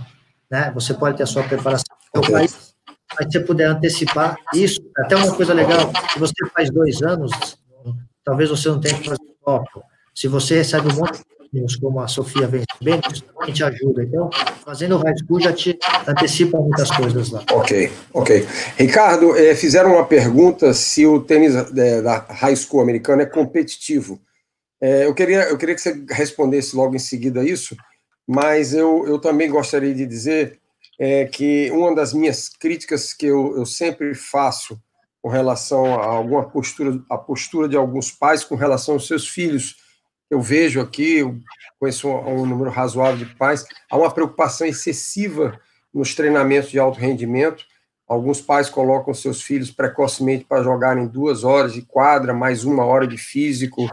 [0.49, 0.71] né?
[0.73, 1.83] Você pode ter a sua preparação
[2.15, 2.31] okay.
[2.31, 2.73] país,
[3.13, 7.31] mas se você puder antecipar isso, até uma coisa legal, se você faz dois anos,
[8.23, 9.83] talvez você não tenha que fazer foco.
[10.15, 14.03] Se você recebe um monte de prêmios, como a Sofia vem bem, também te ajuda.
[14.03, 14.29] Então,
[14.63, 17.43] fazendo o high school já te antecipa muitas coisas lá.
[17.51, 18.47] Ok, ok.
[18.77, 24.19] Ricardo, eh, fizeram uma pergunta se o tênis eh, da high school americano é competitivo.
[24.81, 27.75] Eh, eu, queria, eu queria que você respondesse logo em seguida isso,
[28.25, 30.59] mas eu, eu também gostaria de dizer
[31.03, 34.79] é que uma das minhas críticas que eu, eu sempre faço
[35.19, 39.77] com relação a alguma postura, a postura de alguns pais com relação aos seus filhos,
[40.31, 41.37] eu vejo aqui, eu
[41.77, 45.59] conheço um, um número razoável de pais, há uma preocupação excessiva
[45.93, 47.65] nos treinamentos de alto rendimento.
[48.07, 53.05] Alguns pais colocam seus filhos precocemente para jogarem duas horas de quadra, mais uma hora
[53.05, 53.87] de físico,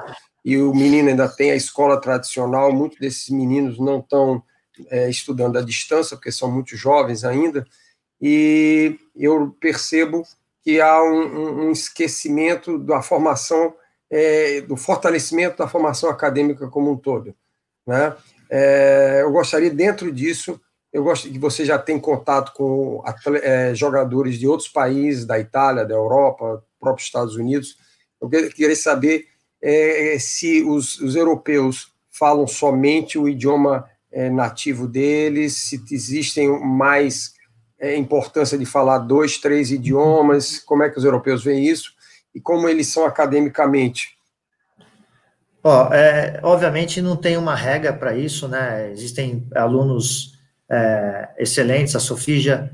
[0.44, 2.72] e o menino ainda tem a escola tradicional.
[2.72, 4.42] Muitos desses meninos não estão
[4.90, 7.66] é, estudando à distância, porque são muito jovens ainda,
[8.20, 10.22] e eu percebo
[10.62, 13.74] que há um, um esquecimento da formação,
[14.10, 17.34] é, do fortalecimento da formação acadêmica como um todo.
[17.86, 18.14] Né?
[18.50, 20.60] É, eu gostaria, dentro disso,
[20.92, 23.02] eu gosto que você já tem contato com
[23.42, 27.76] é, jogadores de outros países, da Itália, da Europa, próprios Estados Unidos.
[28.20, 29.26] Eu queria saber
[29.62, 37.34] é, se os, os europeus falam somente o idioma é, nativo deles, se existem mais
[37.78, 41.97] é, importância de falar dois, três idiomas, como é que os europeus veem isso
[42.34, 44.16] e como eles são academicamente.
[45.62, 48.90] Ó, é, obviamente não tem uma regra para isso, né?
[48.92, 50.38] Existem alunos
[50.70, 52.70] é, excelentes, a Sofia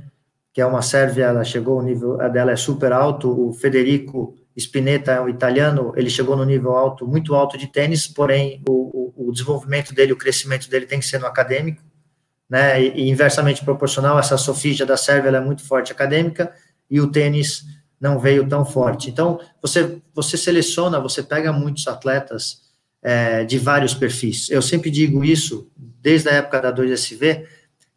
[0.55, 5.11] que é uma sérvia, ela chegou, o nível dela é super alto, o Federico Spinetta
[5.11, 9.29] é um italiano, ele chegou no nível alto, muito alto de tênis, porém o, o,
[9.29, 11.83] o desenvolvimento dele, o crescimento dele tem que ser no acadêmico,
[12.49, 16.55] né, e, e inversamente proporcional, essa Sofia da Sérvia, é muito forte acadêmica,
[16.89, 17.65] e o tênis
[18.05, 19.09] não veio tão forte.
[19.09, 22.61] Então, você, você seleciona, você pega muitos atletas
[23.03, 24.51] é, de vários perfis.
[24.51, 25.71] Eu sempre digo isso,
[26.03, 27.47] desde a época da 2SV,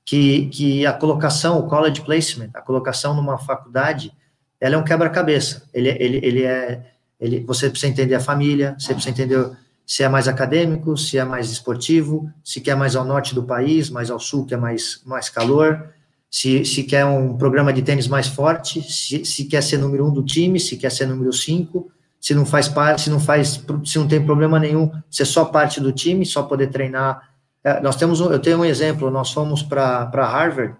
[0.05, 4.13] que, que a colocação, o college placement, a colocação numa faculdade,
[4.61, 5.63] ela é um quebra-cabeça.
[5.73, 6.85] Ele, ele, ele é,
[7.19, 9.51] ele, você precisa entender a família, você precisa entender
[9.85, 13.89] se é mais acadêmico, se é mais esportivo, se quer mais ao norte do país,
[13.89, 15.89] mais ao sul, que é mais, mais calor,
[16.29, 20.13] se, se quer um programa de tênis mais forte, se, se quer ser número um
[20.13, 23.97] do time, se quer ser número cinco, se não faz parte, se não faz, se
[23.97, 27.29] não tem problema nenhum, ser só parte do time, só poder treinar.
[27.63, 30.75] É, nós temos, um, eu tenho um exemplo, nós fomos para Harvard,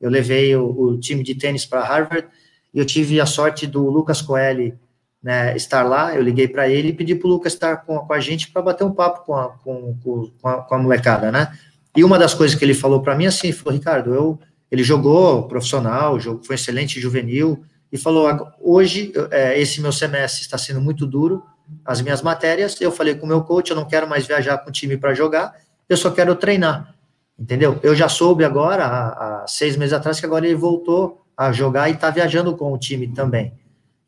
[0.00, 2.26] eu levei o, o time de tênis para Harvard,
[2.72, 4.78] e eu tive a sorte do Lucas Coelho
[5.22, 8.12] né, estar lá, eu liguei para ele e pedi para o Lucas estar com, com
[8.12, 11.52] a gente para bater um papo com a, com, com, a, com a molecada, né?
[11.96, 14.38] E uma das coisas que ele falou para mim assim, falou, Ricardo, eu
[14.70, 20.80] ele jogou profissional, foi excelente juvenil, e falou: hoje, é, esse meu semestre está sendo
[20.80, 21.42] muito duro,
[21.84, 22.80] as minhas matérias.
[22.80, 25.14] Eu falei com o meu coach: eu não quero mais viajar com o time para
[25.14, 25.54] jogar,
[25.88, 26.94] eu só quero treinar.
[27.38, 27.78] Entendeu?
[27.84, 31.88] Eu já soube agora, há, há seis meses atrás, que agora ele voltou a jogar
[31.88, 33.54] e está viajando com o time também.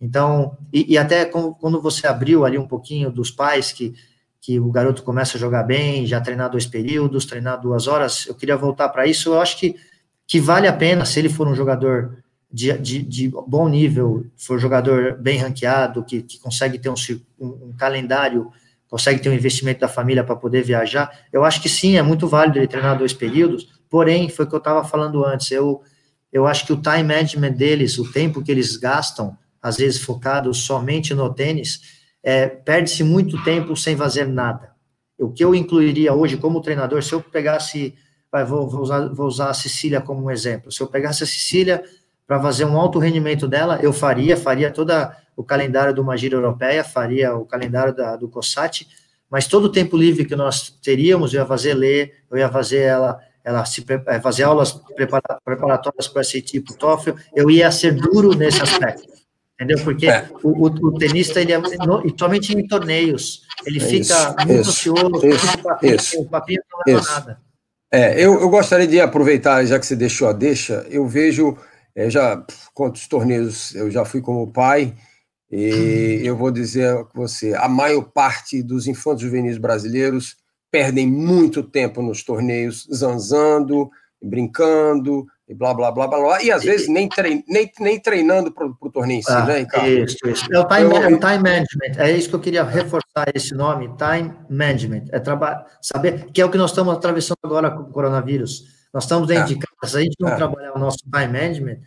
[0.00, 3.94] Então, e, e até com, quando você abriu ali um pouquinho dos pais que,
[4.40, 8.34] que o garoto começa a jogar bem, já treinar dois períodos, treinar duas horas, eu
[8.34, 9.28] queria voltar para isso.
[9.28, 9.76] Eu acho que
[10.30, 14.60] que vale a pena, se ele for um jogador de, de, de bom nível, for
[14.60, 16.94] jogador bem ranqueado, que, que consegue ter um,
[17.40, 18.48] um, calendário,
[18.88, 22.28] consegue ter um investimento da família para poder viajar, eu acho que sim, é muito
[22.28, 25.82] válido ele treinar dois períodos, porém, foi o que eu estava falando antes, eu,
[26.32, 30.58] eu acho que o time management deles, o tempo que eles gastam, às vezes focados
[30.58, 31.80] somente no tênis,
[32.22, 34.70] é, perde-se muito tempo sem fazer nada.
[35.18, 37.96] O que eu incluiria hoje como treinador, se eu pegasse
[38.30, 40.70] vai, vou, vou, usar, vou usar a Sicília como um exemplo.
[40.70, 41.82] Se eu pegasse a Sicília
[42.26, 44.92] para fazer um alto rendimento dela, eu faria, faria todo
[45.36, 48.86] o calendário de uma gira europeia, faria o calendário da, do COSAT,
[49.28, 52.80] mas todo o tempo livre que nós teríamos, eu ia fazer ler, eu ia fazer
[52.80, 54.72] ela, ela se eh, fazer aulas
[55.44, 59.08] preparatórias para esse tipo TOEFL, eu ia ser duro nesse aspecto,
[59.54, 59.82] entendeu?
[59.84, 60.28] Porque é.
[60.42, 64.60] o, o, o, tenista, ele é, e somente em torneios, ele é fica isso, muito
[64.60, 67.49] isso, ansioso, isso, papinho, isso, o papinho não leva nada.
[67.92, 71.56] É, eu, eu gostaria de aproveitar, já que você deixou a deixa, eu vejo
[71.94, 74.94] é, já quantos torneios eu já fui como pai,
[75.50, 80.36] e eu vou dizer a você, a maior parte dos infantos juvenis brasileiros
[80.70, 83.90] perdem muito tempo nos torneios zanzando,
[84.22, 88.52] brincando, e blá, blá, blá, blá, blá, e às vezes nem, trein, nem, nem treinando
[88.52, 89.88] para o torneio em si, ah, né, Ricardo?
[89.88, 90.44] Isso, isso.
[90.52, 93.90] É o time, é o time management, é isso que eu queria reforçar esse nome,
[93.98, 97.90] time management, é trabalhar, saber, que é o que nós estamos atravessando agora com o
[97.90, 98.78] coronavírus.
[98.94, 99.46] Nós estamos dentro é.
[99.46, 100.36] de casa, se a gente não é.
[100.36, 101.78] trabalhar o nosso time management,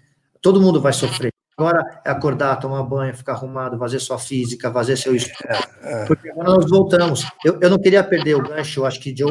[0.42, 1.32] todo mundo vai sofrer.
[1.58, 5.38] Agora é acordar, tomar banho, ficar arrumado, fazer sua física, fazer seu estudo.
[5.48, 6.06] É, é.
[6.06, 7.26] Porque agora nós voltamos.
[7.46, 9.24] Eu, eu não queria perder o gancho, acho que de,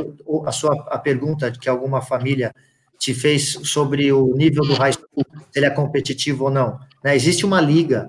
[0.47, 2.55] a sua a pergunta de que alguma família
[3.03, 6.79] te fez sobre o nível do high school, se ele é competitivo ou não.
[7.03, 7.17] Né?
[7.17, 8.09] Existe uma liga,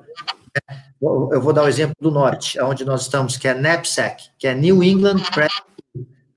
[0.69, 0.77] né?
[1.01, 4.53] eu vou dar o exemplo do norte, onde nós estamos, que é NAPSAC, que é
[4.53, 5.51] New England Prep,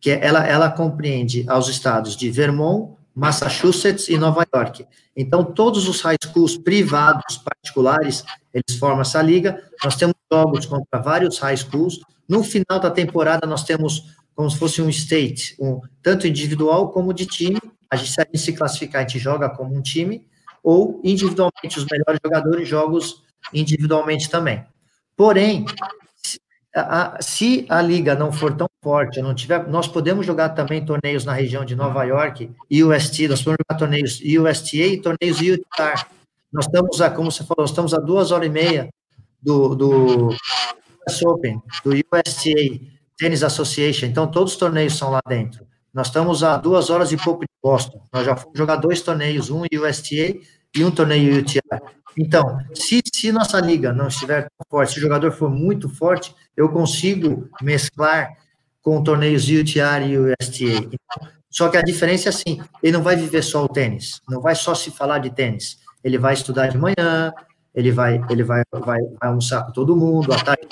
[0.00, 4.86] que é, ela, ela compreende aos estados de Vermont, Massachusetts e Nova York.
[5.14, 9.62] Então, todos os high schools privados, particulares, eles formam essa liga.
[9.84, 12.00] Nós temos jogos contra vários high schools.
[12.26, 17.14] No final da temporada, nós temos como se fosse um state, um, tanto individual como
[17.14, 17.58] de time,
[17.90, 20.26] a gente, se a gente se classificar, a gente joga como um time,
[20.62, 23.22] ou individualmente, os melhores jogadores jogos
[23.52, 24.64] individualmente também.
[25.16, 25.64] Porém,
[26.22, 26.40] se
[26.74, 31.24] a, se a liga não for tão forte, não tiver, nós podemos jogar também torneios
[31.24, 36.06] na região de Nova York, UST, nós podemos jogar torneios USTA e torneios Utah.
[36.52, 38.88] Nós estamos a, como você falou, nós estamos a duas horas e meia
[39.40, 42.80] do, do US Open, do USTA,
[43.16, 45.65] Tennis Association, então todos os torneios são lá dentro.
[45.96, 48.02] Nós estamos a duas horas e pouco de Boston.
[48.12, 50.38] Nós já fomos jogar dois torneios, um USTA
[50.76, 51.62] e um torneio UTI.
[52.18, 56.34] Então, se, se nossa liga não estiver tão forte, se o jogador for muito forte,
[56.54, 58.36] eu consigo mesclar
[58.82, 60.64] com torneios UTI e USTA.
[60.84, 64.42] Então, só que a diferença é assim, ele não vai viver só o tênis, não
[64.42, 65.78] vai só se falar de tênis.
[66.04, 67.32] Ele vai estudar de manhã,
[67.76, 70.66] ele vai, ele vai, vai, vai almoçar com todo mundo, à tarde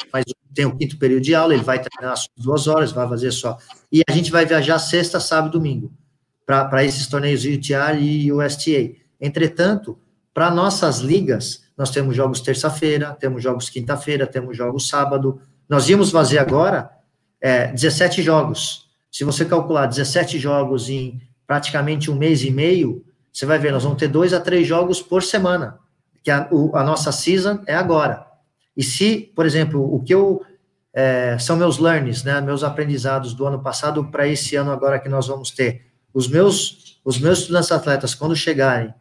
[0.55, 3.59] tem o quinto período de aula, ele vai treinar as duas horas, vai fazer só.
[3.93, 5.93] E a gente vai viajar sexta, sábado domingo
[6.47, 8.93] para esses torneios UTR e USTA.
[9.21, 9.99] Entretanto,
[10.33, 15.41] Para nossas ligas, nós temos jogos terça-feira, temos jogos quinta-feira, temos jogos sábado.
[15.69, 16.91] Nós íamos fazer agora
[17.41, 18.89] é, 17 jogos.
[19.13, 23.85] Se você calcular 17 jogos em praticamente um mês e meio, você vai ver, nós
[23.85, 25.79] vamos ter dois a três jogos por semana,
[26.25, 28.27] que a, o, a nossa season é agora.
[28.75, 30.43] E se, por exemplo, o que eu
[30.93, 35.09] é, são meus learnings, né, meus aprendizados do ano passado para esse ano agora que
[35.09, 35.87] nós vamos ter.
[36.15, 38.95] Os meus, os meus estudantes atletas, quando chegarem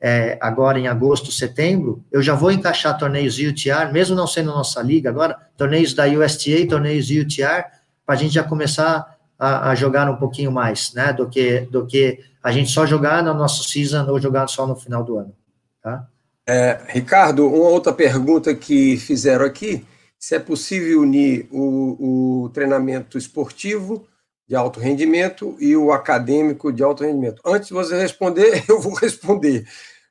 [0.00, 4.80] é, agora em agosto, setembro, eu já vou encaixar torneios UTR, mesmo não sendo nossa
[4.80, 7.66] liga agora, torneios da USTA, torneios UTR,
[8.06, 11.84] para a gente já começar a, a, jogar um pouquinho mais, né, do que, do
[11.86, 15.34] que a gente só jogar no nosso season ou jogar só no final do ano,
[15.82, 16.06] tá?
[16.48, 19.86] É, Ricardo, uma outra pergunta que fizeram aqui,
[20.18, 24.06] se é possível unir o, o treinamento esportivo
[24.48, 27.40] de alto rendimento e o acadêmico de alto rendimento.
[27.46, 29.66] Antes de você responder, eu vou responder,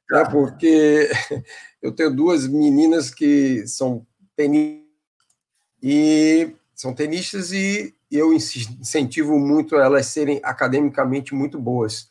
[0.10, 1.10] né, porque
[1.82, 4.88] eu tenho duas meninas que são tenistas
[5.84, 12.10] e são tenistas e eu incentivo muito elas serem academicamente muito boas.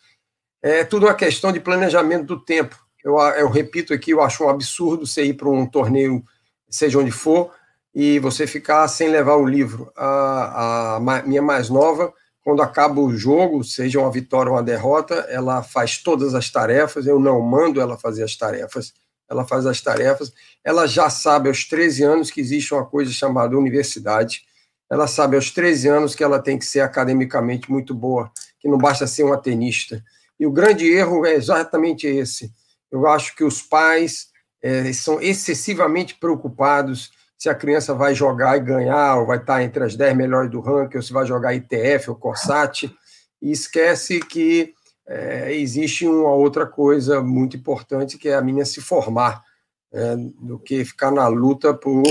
[0.62, 2.78] É tudo uma questão de planejamento do tempo.
[3.04, 6.24] Eu, eu repito aqui, eu acho um absurdo você ir para um torneio,
[6.68, 7.52] seja onde for,
[7.94, 9.92] e você ficar sem levar o livro.
[9.96, 15.14] A, a minha mais nova, quando acaba o jogo, seja uma vitória ou uma derrota,
[15.28, 18.92] ela faz todas as tarefas, eu não mando ela fazer as tarefas,
[19.28, 20.32] ela faz as tarefas.
[20.64, 24.42] Ela já sabe aos 13 anos que existe uma coisa chamada universidade.
[24.90, 28.78] Ela sabe aos 13 anos que ela tem que ser academicamente muito boa, que não
[28.78, 30.02] basta ser uma tenista.
[30.40, 32.50] E o grande erro é exatamente esse.
[32.90, 34.28] Eu acho que os pais
[34.62, 39.84] é, são excessivamente preocupados se a criança vai jogar e ganhar, ou vai estar entre
[39.84, 42.92] as 10 melhores do ranking, ou se vai jogar ITF ou COSAT,
[43.40, 44.74] e esquece que
[45.06, 49.44] é, existe uma outra coisa muito importante, que é a menina se formar,
[49.92, 52.02] é, do que ficar na luta por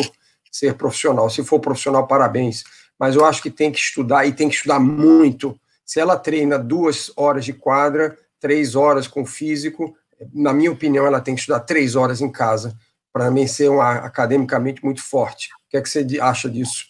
[0.49, 1.29] ser profissional.
[1.29, 2.63] Se for profissional, parabéns.
[2.97, 5.59] Mas eu acho que tem que estudar, e tem que estudar muito.
[5.85, 9.95] Se ela treina duas horas de quadra, três horas com físico,
[10.33, 12.77] na minha opinião, ela tem que estudar três horas em casa
[13.11, 15.49] para ser um, academicamente muito forte.
[15.67, 16.85] O que é que você acha disso?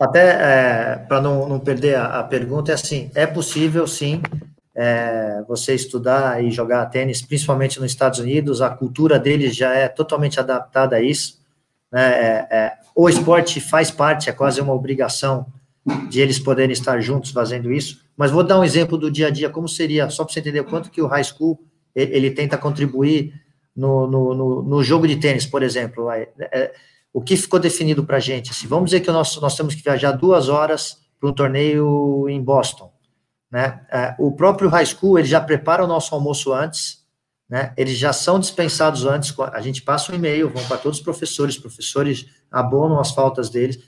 [0.00, 4.20] Até é, para não, não perder a, a, pergunta, é assim: é possível sim
[4.74, 9.88] é, você estudar e jogar tênis, principalmente nos Estados Unidos, a cultura deles já é
[9.88, 11.38] totalmente adaptada a isso.
[11.92, 12.02] Né?
[12.02, 15.46] É, é o esporte faz parte, é quase uma obrigação
[16.08, 18.02] de eles poderem estar juntos fazendo isso.
[18.16, 20.62] Mas vou dar um exemplo do dia a dia, como seria, só para você entender
[20.64, 21.60] quanto que o high school
[21.94, 23.32] ele, ele tenta contribuir
[23.74, 26.10] no, no, no, no jogo de tênis, por exemplo.
[26.10, 26.74] É, é,
[27.12, 28.50] o que ficou definido para a gente?
[28.50, 32.42] Assim, vamos dizer que nós, nós temos que viajar duas horas para um torneio em
[32.42, 32.92] Boston.
[33.50, 33.80] Né?
[33.90, 37.04] É, o próprio high school ele já prepara o nosso almoço antes,
[37.48, 37.72] né?
[37.76, 41.56] eles já são dispensados antes, a gente passa um e-mail, vão para todos os professores,
[41.56, 43.78] professores abonam as faltas deles,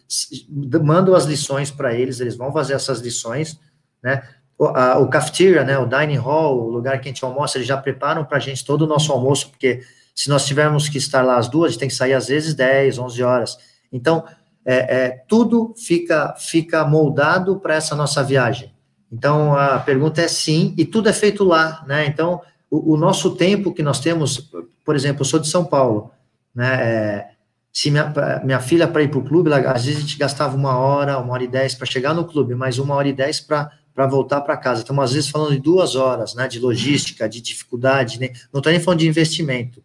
[0.83, 3.59] mandam as lições para eles, eles vão fazer essas lições,
[4.03, 4.23] né?
[4.59, 7.69] O, a, o cafeteria, né, o dining hall, o lugar que a gente almoça, eles
[7.69, 9.81] já preparam para a gente todo o nosso almoço, porque
[10.15, 12.55] se nós tivermos que estar lá às duas, a gente tem que sair às vezes
[12.55, 13.59] 10, 11 horas.
[13.93, 14.25] Então,
[14.65, 18.73] é, é tudo fica, fica moldado para essa nossa viagem.
[19.13, 22.07] Então, a pergunta é sim, e tudo é feito lá, né?
[22.07, 22.41] Então,
[22.71, 24.51] o, o nosso tempo que nós temos,
[24.85, 26.11] por exemplo, eu sou de São Paulo,
[26.55, 26.75] né?
[26.83, 27.29] É,
[27.73, 28.11] se minha,
[28.43, 31.35] minha filha para ir para o clube, às vezes a gente gastava uma hora, uma
[31.35, 34.43] hora e dez para chegar no clube, mas uma hora e dez para para voltar
[34.43, 34.83] para casa.
[34.83, 38.29] Estamos, às vezes, falando de duas horas, né, de logística, de dificuldade, né?
[38.53, 39.83] não estou nem falando de investimento,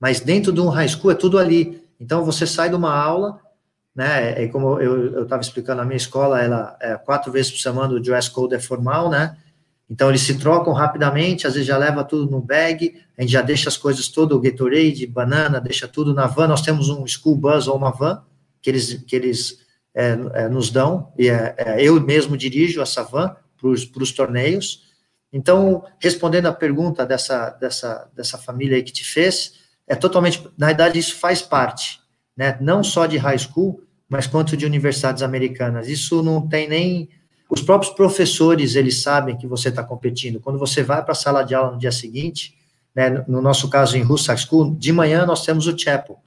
[0.00, 1.80] mas dentro de um high school é tudo ali.
[2.00, 3.38] Então, você sai de uma aula,
[3.94, 7.94] né, é como eu estava explicando, a minha escola, ela é quatro vezes por semana
[7.94, 9.36] o dress code é formal, né,
[9.88, 13.42] então eles se trocam rapidamente, às vezes já leva tudo no bag, a gente já
[13.42, 17.36] deixa as coisas todas, o Gatorade, banana, deixa tudo na van, nós temos um school
[17.36, 18.22] bus ou uma van,
[18.60, 19.58] que eles, que eles
[19.94, 23.36] é, é, nos dão, e é, é eu mesmo dirijo essa van,
[23.92, 24.82] para os torneios.
[25.32, 29.54] Então, respondendo à pergunta dessa, dessa, dessa família aí que te fez,
[29.86, 32.00] é totalmente, na verdade, isso faz parte,
[32.36, 35.88] né, não só de high school, mas quanto de universidades americanas.
[35.88, 37.08] Isso não tem nem,
[37.48, 40.38] os próprios professores, eles sabem que você está competindo.
[40.38, 42.54] Quando você vai para a sala de aula no dia seguinte,
[42.94, 46.18] né, no nosso caso em Hussack School, de manhã nós temos o chapel.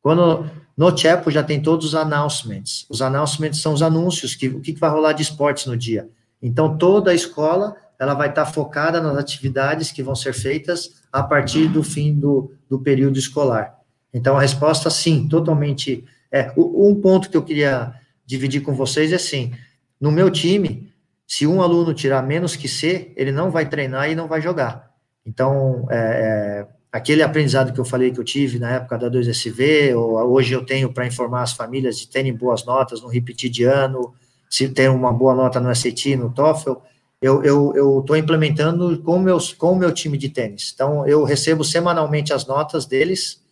[0.00, 2.86] Quando no chapel já tem todos os announcements.
[2.88, 6.08] Os announcements são os anúncios, que, o que vai rolar de esportes no dia.
[6.44, 11.22] Então, toda a escola ela vai estar focada nas atividades que vão ser feitas a
[11.22, 13.74] partir do fim do, do período escolar.
[14.12, 16.04] Então, a resposta, sim, totalmente.
[16.30, 17.94] É, um ponto que eu queria
[18.26, 19.54] dividir com vocês é assim:
[19.98, 20.92] no meu time,
[21.26, 24.90] se um aluno tirar menos que C, ele não vai treinar e não vai jogar.
[25.24, 29.96] Então, é, é, aquele aprendizado que eu falei que eu tive na época da 2SV,
[29.96, 33.64] ou hoje eu tenho para informar as famílias de terem boas notas no repetir de
[33.64, 34.12] ano,
[34.54, 36.74] se tem uma boa nota no SAT, no TOEFL,
[37.20, 40.70] eu estou implementando com, meus, com o meu time de tênis.
[40.72, 43.42] Então, eu recebo semanalmente as notas deles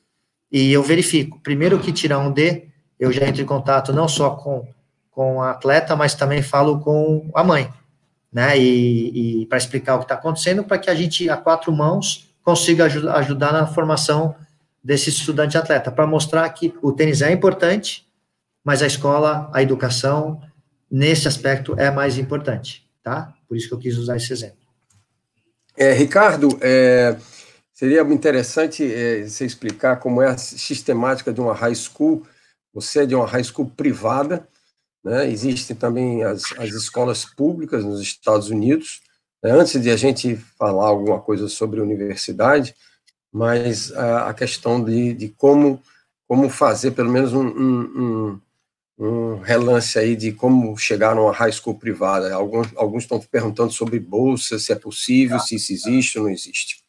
[0.53, 1.41] e eu verifico.
[1.41, 2.69] Primeiro que tirar um D,
[3.01, 4.65] eu já entro em contato não só com,
[5.11, 7.69] com a atleta, mas também falo com a mãe,
[8.33, 8.57] né?
[8.57, 12.33] E, e para explicar o que está acontecendo, para que a gente, a quatro mãos,
[12.45, 14.37] consiga ajudar, ajudar na formação
[14.85, 18.07] desse estudante atleta, para mostrar que o tênis é importante,
[18.63, 20.41] mas a escola, a educação,
[20.93, 23.33] nesse aspecto, é mais importante, tá?
[23.49, 24.59] Por isso que eu quis usar esse exemplo.
[25.75, 27.17] É, Ricardo, é,
[27.73, 32.27] seria interessante é, você explicar como é a sistemática de uma high school.
[32.75, 34.47] Você é de uma high school privada,
[35.03, 35.31] né?
[35.31, 39.01] existem também as, as escolas públicas nos Estados Unidos,
[39.43, 42.75] antes de a gente falar alguma coisa sobre universidade,
[43.33, 45.83] mas a, a questão de, de, como,
[46.29, 48.41] como fazer pelo menos um, um,
[48.99, 52.35] um, relance aí de como chegar numa high school privada.
[52.35, 56.83] Alguns, alguns estão perguntando sobre bolsa, se é possível, se isso existe ou não existe.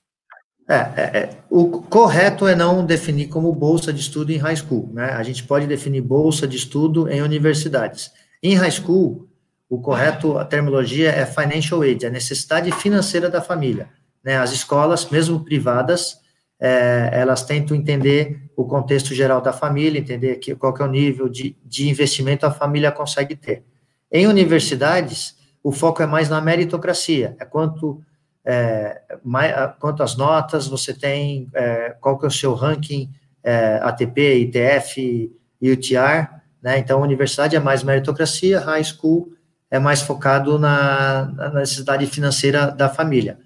[0.67, 4.89] É, é, é, o correto é não definir como bolsa de estudo em high school,
[4.93, 5.11] né?
[5.11, 8.11] A gente pode definir bolsa de estudo em universidades.
[8.41, 9.27] Em high school,
[9.69, 13.89] o correto, a terminologia é financial aid, a necessidade financeira da família.
[14.23, 14.37] Né?
[14.37, 16.17] As escolas, mesmo privadas,
[16.63, 20.89] é, elas tentam entender o contexto geral da família, entender que, qual que é o
[20.89, 23.65] nível de, de investimento a família consegue ter.
[24.09, 28.01] Em universidades, o foco é mais na meritocracia, é quanto,
[28.45, 33.11] é, mais, quantas notas você tem, é, qual que é o seu ranking
[33.43, 36.29] é, ATP, ITF UTR,
[36.61, 36.77] né?
[36.77, 39.33] Então, a universidade é mais meritocracia, high school
[39.69, 43.39] é mais focado na, na necessidade financeira da família.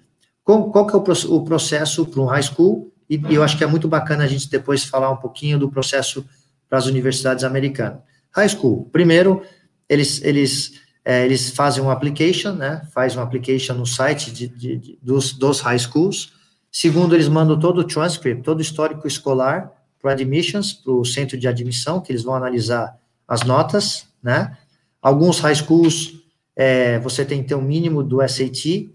[0.44, 2.92] Qual que é o, o processo para um high school?
[3.08, 6.24] E, eu acho que é muito bacana a gente depois falar um pouquinho do processo
[6.68, 8.00] para as universidades americanas.
[8.32, 9.42] High school, primeiro,
[9.88, 14.76] eles, eles, é, eles fazem um application, né, faz um application no site de, de,
[14.76, 16.32] de, dos, dos high schools.
[16.70, 21.38] Segundo, eles mandam todo o transcript, todo o histórico escolar para admissions, para o centro
[21.38, 22.96] de admissão, que eles vão analisar
[23.26, 24.56] as notas, né,
[25.00, 26.14] Alguns high schools,
[26.56, 28.90] é, você tem que ter um mínimo do SAT,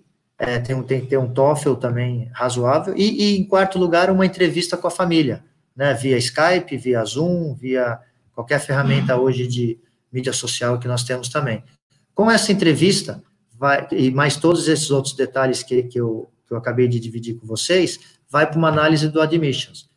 [0.45, 4.25] é, tem, tem que ter um TOEFL também razoável, e, e, em quarto lugar, uma
[4.25, 5.43] entrevista com a família,
[5.75, 7.99] né, via Skype, via Zoom, via
[8.33, 9.79] qualquer ferramenta hoje de
[10.11, 11.63] mídia social que nós temos também.
[12.13, 13.23] Com essa entrevista,
[13.57, 17.35] vai, e mais todos esses outros detalhes que, que, eu, que eu acabei de dividir
[17.35, 19.89] com vocês, vai para uma análise do admissions.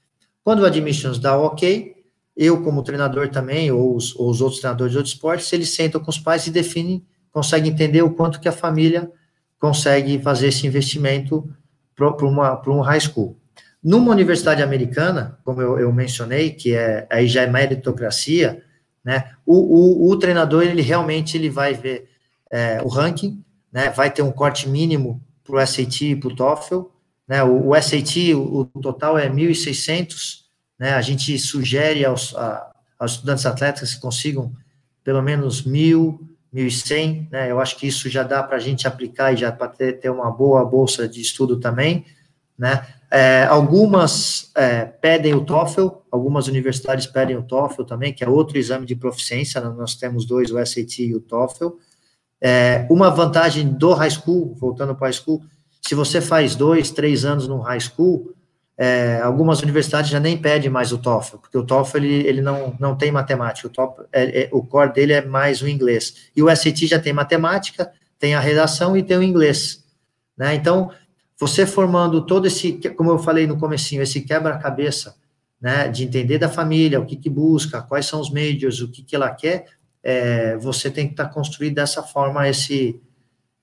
[0.44, 1.92] Quando o admissions dá ok,
[2.36, 6.00] eu, como treinador também, ou os, ou os outros treinadores de outros esportes, eles sentam
[6.00, 9.10] com os pais e definem, conseguem entender o quanto que a família
[9.58, 11.48] consegue fazer esse investimento
[11.94, 13.38] para um high school.
[13.82, 18.62] Numa universidade americana, como eu, eu, mencionei, que é aí já é meritocracia,
[19.04, 19.30] né?
[19.44, 22.08] O, o, o treinador ele realmente ele vai ver
[22.50, 23.42] é, o ranking,
[23.72, 23.90] né?
[23.90, 26.80] Vai ter um corte mínimo para o SAT e para o TOEFL,
[27.28, 27.42] né?
[27.44, 30.46] O, o SAT o, o total é 1.600
[30.78, 30.92] né?
[30.94, 34.54] A gente sugere aos, a, aos estudantes atletas que consigam
[35.02, 37.50] pelo menos mil, mil e cem, né?
[37.50, 40.10] Eu acho que isso já dá para a gente aplicar e já para ter, ter
[40.10, 42.04] uma boa bolsa de estudo também,
[42.58, 42.86] né?
[43.10, 48.58] É, algumas é, pedem o TOEFL, algumas universidades pedem o TOEFL também, que é outro
[48.58, 49.72] exame de proficiência, né?
[49.76, 51.68] nós temos dois, o SAT e o TOEFL.
[52.40, 55.42] É, uma vantagem do high school, voltando para o high school,
[55.86, 58.34] se você faz dois, três anos no high school,
[58.78, 62.76] é, algumas universidades já nem pedem mais o TOEFL, porque o TOEFL ele, ele não,
[62.78, 66.28] não tem matemática, o, TOEFL, é, é, o core dele é mais o inglês.
[66.36, 69.82] E o SAT já tem matemática, tem a redação e tem o inglês.
[70.36, 70.54] Né?
[70.54, 70.90] Então,
[71.38, 75.16] você formando todo esse, como eu falei no comecinho, esse quebra-cabeça,
[75.60, 79.02] né, de entender da família, o que, que busca, quais são os majors, o que,
[79.02, 79.66] que ela quer,
[80.02, 83.00] é, você tem que estar tá construído dessa forma esse,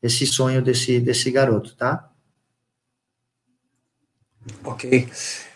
[0.01, 2.09] esse sonho desse, desse garoto, tá?
[4.63, 5.09] Ok.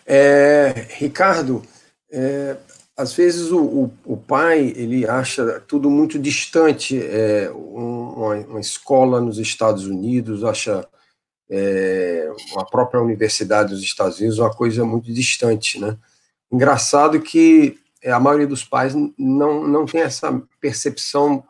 [0.06, 1.62] É, Ricardo,
[2.10, 2.56] é,
[2.96, 9.20] às vezes o, o, o, pai ele acha tudo muito distante, é, uma, uma, escola
[9.20, 10.86] nos Estados Unidos acha
[11.50, 15.96] é, uma própria universidade nos Estados Unidos uma coisa muito distante, né?
[16.50, 21.44] Engraçado que a maioria dos pais não, não tem essa percepção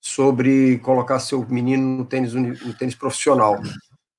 [0.00, 3.60] sobre colocar seu menino no tênis, no tênis profissional.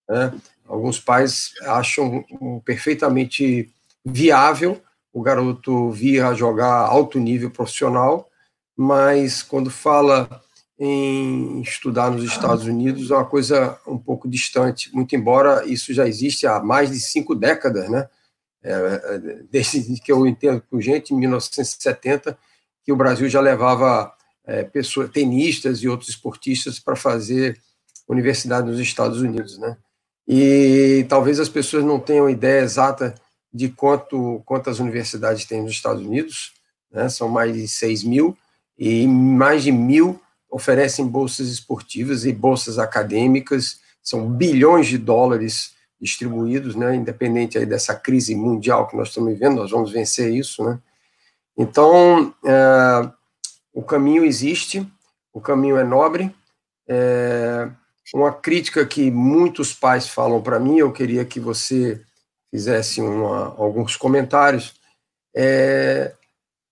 [0.09, 0.33] Né?
[0.67, 2.23] Alguns pais acham
[2.65, 3.71] perfeitamente
[4.03, 4.81] viável
[5.13, 8.29] o garoto vir a jogar alto nível profissional,
[8.75, 10.41] mas quando fala
[10.79, 16.07] em estudar nos Estados Unidos é uma coisa um pouco distante, muito embora isso já
[16.07, 18.07] existe há mais de cinco décadas, né?
[18.67, 22.37] é, desde que eu entendo por gente, em 1970,
[22.83, 24.13] que o Brasil já levava
[24.45, 27.59] é, pessoas, tenistas e outros esportistas para fazer
[28.07, 29.77] universidade nos Estados Unidos, né?
[30.27, 33.15] E talvez as pessoas não tenham ideia exata
[33.53, 36.53] de quanto quantas universidades tem nos Estados Unidos,
[36.91, 37.07] né?
[37.07, 38.37] São mais de 6 mil
[38.77, 40.19] e mais de mil
[40.49, 43.79] oferecem bolsas esportivas e bolsas acadêmicas.
[44.03, 46.95] São bilhões de dólares distribuídos, né?
[46.95, 50.79] Independente aí dessa crise mundial que nós estamos vivendo, nós vamos vencer isso, né?
[51.57, 53.09] Então, é,
[53.73, 54.87] o caminho existe,
[55.33, 56.33] o caminho é nobre.
[56.87, 57.69] É,
[58.13, 62.01] uma crítica que muitos pais falam para mim, eu queria que você
[62.49, 64.75] fizesse uma, alguns comentários.
[65.35, 66.13] É,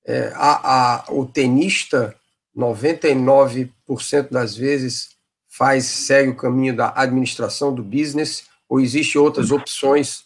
[0.05, 2.15] é, a, a, o tenista,
[2.55, 5.09] 99% das vezes,
[5.49, 10.25] faz segue o caminho da administração do business, ou existe outras opções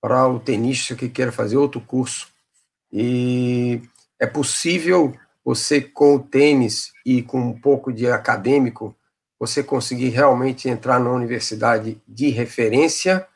[0.00, 2.28] para o tenista que queira fazer outro curso.
[2.92, 3.82] E
[4.18, 8.94] é possível você, com o tênis e com um pouco de acadêmico,
[9.40, 13.26] você conseguir realmente entrar na universidade de referência,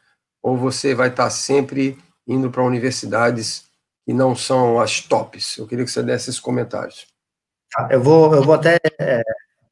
[0.42, 1.96] ou você vai estar sempre
[2.28, 3.64] indo para universidades
[4.04, 5.56] que não são as tops?
[5.56, 7.06] Eu queria que você desse esses comentários.
[7.72, 9.22] Tá, eu vou, eu vou até é,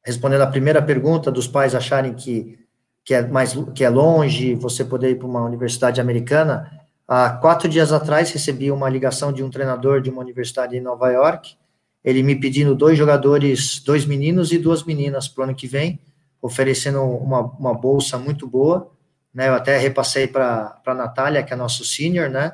[0.03, 2.57] responder a primeira pergunta dos pais acharem que,
[3.05, 6.81] que, é mais, que é longe você poder ir para uma universidade americana.
[7.07, 11.11] Há quatro dias atrás recebi uma ligação de um treinador de uma universidade em Nova
[11.11, 11.55] York,
[12.03, 15.99] ele me pedindo dois jogadores, dois meninos e duas meninas para o ano que vem,
[16.43, 18.91] oferecendo uma, uma bolsa muito boa,
[19.33, 22.53] né, eu até repassei para a Natália, que é nosso senior, né,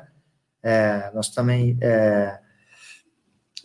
[0.62, 2.38] é, nós também, é,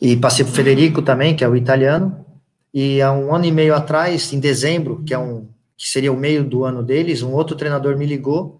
[0.01, 2.26] e passei para o Federico também, que é o italiano,
[2.73, 5.47] e há um ano e meio atrás, em dezembro, que é um,
[5.78, 8.59] que seria o meio do ano deles, um outro treinador me ligou,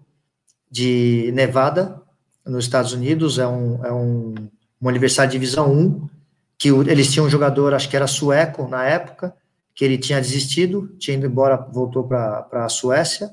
[0.70, 2.00] de Nevada,
[2.46, 4.34] nos Estados Unidos, é, um, é um,
[4.80, 6.08] uma universidade de divisão 1,
[6.56, 9.34] que eles tinham um jogador, acho que era sueco na época,
[9.76, 13.30] que ele tinha desistido, tinha ido embora, voltou para a Suécia,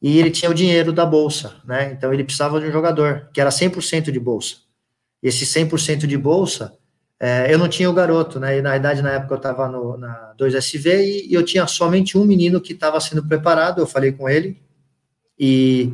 [0.00, 1.92] e ele tinha o dinheiro da bolsa, né?
[1.92, 4.56] Então ele precisava de um jogador, que era 100% de bolsa.
[5.22, 6.76] Esse 100% de bolsa,
[7.20, 8.58] é, eu não tinha o garoto, né?
[8.58, 9.68] E na verdade, na época eu estava
[9.98, 13.80] na 2SV e, e, eu tinha somente um menino que estava sendo preparado.
[13.80, 14.60] Eu falei com ele
[15.38, 15.92] e,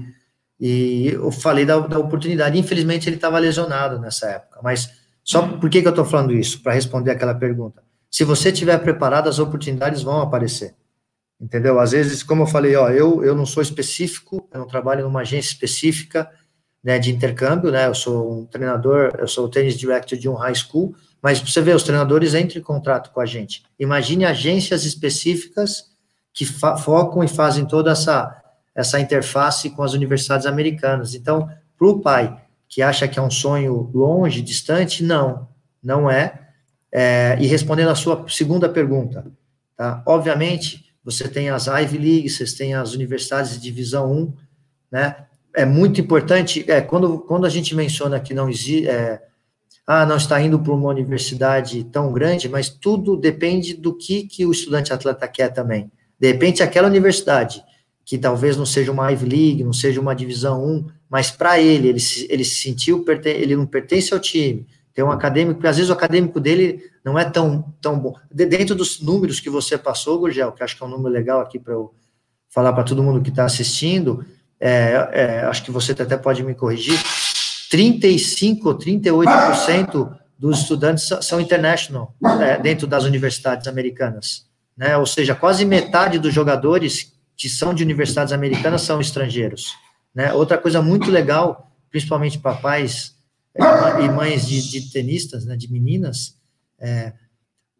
[0.61, 2.57] e eu falei da, da oportunidade.
[2.57, 4.89] Infelizmente, ele estava lesionado nessa época, mas
[5.25, 6.63] só por que, que eu estou falando isso?
[6.63, 7.83] Para responder aquela pergunta.
[8.11, 10.75] Se você estiver preparado, as oportunidades vão aparecer.
[11.41, 11.79] Entendeu?
[11.79, 15.21] Às vezes, como eu falei, ó, eu, eu não sou específico, eu não trabalho numa
[15.21, 16.29] agência específica
[16.83, 17.87] né, de intercâmbio, né?
[17.87, 21.61] Eu sou um treinador, eu sou o tennis director de um high school, mas você
[21.61, 23.63] vê, os treinadores entram em contrato com a gente.
[23.79, 25.91] Imagine agências específicas
[26.33, 28.43] que focam e fazem toda essa,
[28.75, 31.15] essa interface com as universidades americanas.
[31.15, 35.49] Então, para o pai que acha que é um sonho longe, distante, não,
[35.83, 36.48] não é.
[36.93, 37.37] É.
[37.41, 39.27] e respondendo a sua segunda pergunta,
[39.77, 40.03] tá?
[40.07, 44.33] Obviamente, você tem as Ivy League, vocês têm as universidades de divisão 1,
[44.93, 45.17] né?
[45.55, 49.21] É muito importante, é, quando, quando a gente menciona que não existe, é,
[49.87, 54.45] ah, não está indo para uma universidade tão grande, mas tudo depende do que, que
[54.45, 55.91] o estudante atleta quer também.
[56.21, 57.65] De repente, aquela universidade,
[58.05, 61.89] que talvez não seja uma Ivy League, não seja uma divisão 1, mas para ele,
[61.89, 64.67] ele ele se sentiu, ele não pertence ao time,
[64.99, 68.17] tem um acadêmico, às vezes o acadêmico dele não é tão, tão bom.
[68.33, 71.41] De, dentro dos números que você passou, Gurgel, que acho que é um número legal
[71.41, 71.95] aqui para eu
[72.51, 74.27] falar para todo mundo que está assistindo,
[74.59, 76.99] é, é, acho que você até pode me corrigir,
[77.71, 84.47] 35 ou 38% dos estudantes são international é, dentro das universidades americanas,
[84.77, 84.97] né?
[84.97, 89.77] Ou seja, quase metade dos jogadores que são de universidades americanas são estrangeiros.
[90.13, 90.33] Né?
[90.33, 93.17] Outra coisa muito legal, principalmente para pais
[94.01, 96.37] e mães de, de, tenistas, né, de meninas,
[96.79, 97.13] é,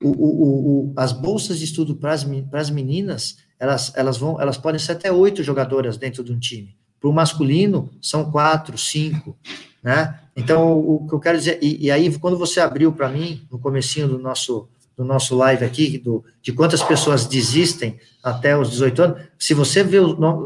[0.03, 4.79] o, o, o, as bolsas de estudo para as meninas, elas, elas, vão, elas podem
[4.79, 6.77] ser até oito jogadoras dentro de um time.
[7.01, 9.37] Para o masculino, são quatro, cinco,
[9.83, 10.19] né?
[10.37, 13.59] Então, o, que eu quero dizer, e, e aí, quando você abriu para mim, no
[13.59, 19.03] comecinho do nosso, do nosso live aqui, do, de quantas pessoas desistem até os 18
[19.03, 19.99] anos, se você vê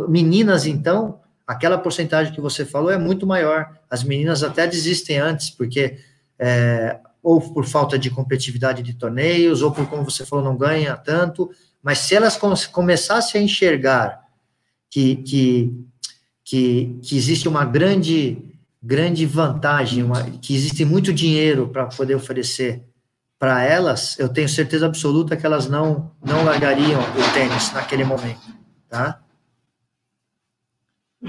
[0.08, 1.20] meninas, então,
[1.52, 3.78] aquela porcentagem que você falou é muito maior.
[3.88, 5.98] As meninas até desistem antes, porque
[6.38, 10.96] é, ou por falta de competitividade de torneios, ou por, como você falou, não ganha
[10.96, 11.50] tanto,
[11.82, 12.36] mas se elas
[12.66, 14.20] começassem a enxergar
[14.90, 15.86] que, que,
[16.44, 18.38] que, que existe uma grande,
[18.82, 22.82] grande vantagem, uma, que existe muito dinheiro para poder oferecer
[23.38, 28.42] para elas, eu tenho certeza absoluta que elas não, não largariam o tênis naquele momento,
[28.88, 29.21] tá?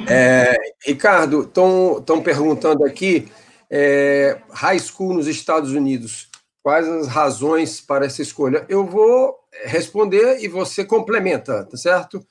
[0.10, 3.32] É, Ricardo, estão perguntando aqui
[3.70, 6.30] é, high school nos Estados Unidos.
[6.64, 8.66] Quais as razões para essa escolha?
[8.70, 12.26] Eu vou responder e você complementa, tá certo?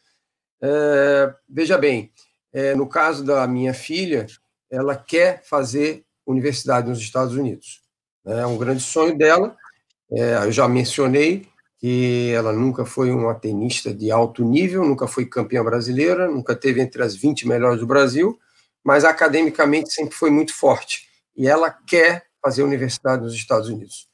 [0.60, 2.10] É, veja bem,
[2.52, 4.26] é, no caso da minha filha,
[4.70, 7.82] ela quer fazer universidade nos Estados Unidos.
[8.24, 9.56] É um grande sonho dela.
[10.10, 11.46] É, eu já mencionei
[11.82, 16.80] que ela nunca foi uma tenista de alto nível, nunca foi campeã brasileira, nunca teve
[16.80, 18.38] entre as 20 melhores do Brasil,
[18.84, 21.08] mas academicamente sempre foi muito forte.
[21.36, 24.06] E ela quer fazer universidade nos Estados Unidos.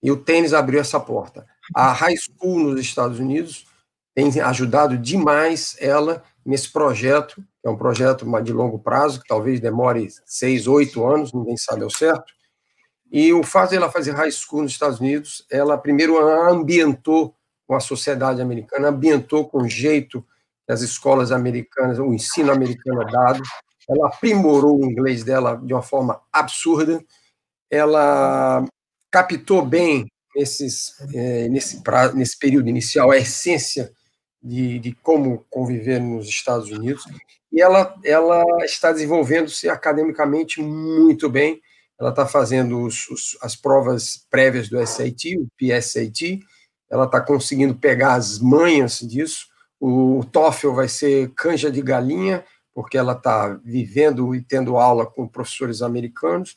[0.00, 1.44] E o tênis abriu essa porta.
[1.74, 3.66] A high school nos Estados Unidos
[4.14, 9.58] tem ajudado demais ela nesse projeto, que é um projeto de longo prazo, que talvez
[9.58, 12.32] demore seis, oito anos, ninguém sabe ao certo.
[13.10, 17.34] E o fato de ela fazer high school nos Estados Unidos, ela primeiro ambientou
[17.66, 20.24] com a sociedade americana, ambientou com o jeito
[20.66, 23.42] que as escolas americanas, o ensino americano é dado,
[23.88, 27.02] ela aprimorou o inglês dela de uma forma absurda,
[27.70, 28.64] ela
[29.10, 33.92] captou bem nesses, é, nesse, pra, nesse período inicial a essência
[34.42, 37.04] de, de como conviver nos Estados Unidos,
[37.52, 41.60] e ela, ela está desenvolvendo-se academicamente muito bem,
[41.98, 46.40] ela está fazendo os, os, as provas prévias do SAT, o PSAT,
[46.90, 49.46] ela está conseguindo pegar as manhas disso,
[49.80, 52.44] o TOEFL vai ser canja de galinha,
[52.74, 56.56] porque ela está vivendo e tendo aula com professores americanos,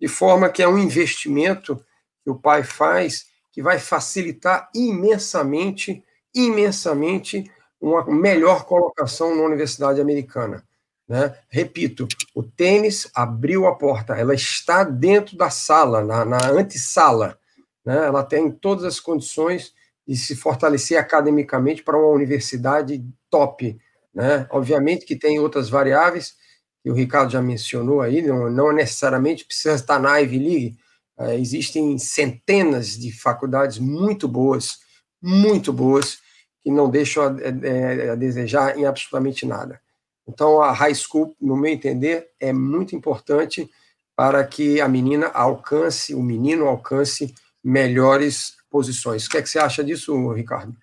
[0.00, 1.82] de forma que é um investimento
[2.22, 6.02] que o pai faz que vai facilitar imensamente,
[6.34, 7.48] imensamente,
[7.80, 10.64] uma melhor colocação na universidade americana.
[11.08, 11.36] Né?
[11.48, 17.38] Repito, o tênis abriu a porta, ela está dentro da sala, na, na antessala.
[17.84, 18.06] Né?
[18.06, 19.72] Ela tem todas as condições
[20.06, 23.78] de se fortalecer academicamente para uma universidade top.
[24.14, 24.46] Né?
[24.50, 26.34] Obviamente que tem outras variáveis,
[26.82, 30.76] que o Ricardo já mencionou aí, não, não necessariamente precisa estar na Ivy League,
[31.18, 34.78] é, existem centenas de faculdades muito boas,
[35.22, 36.18] muito boas,
[36.62, 39.80] que não deixam a, a, é, a, desejar em absolutamente nada.
[40.26, 43.70] Então, a high school, no meu entender, é muito importante
[44.16, 49.26] para que a menina alcance, o menino alcance melhores posições.
[49.26, 50.74] O que, é que você acha disso, Ricardo?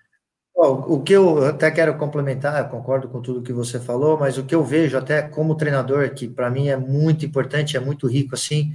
[0.54, 4.54] o que eu até quero complementar, concordo com tudo que você falou, mas o que
[4.54, 8.72] eu vejo até como treinador, que para mim é muito importante, é muito rico, assim,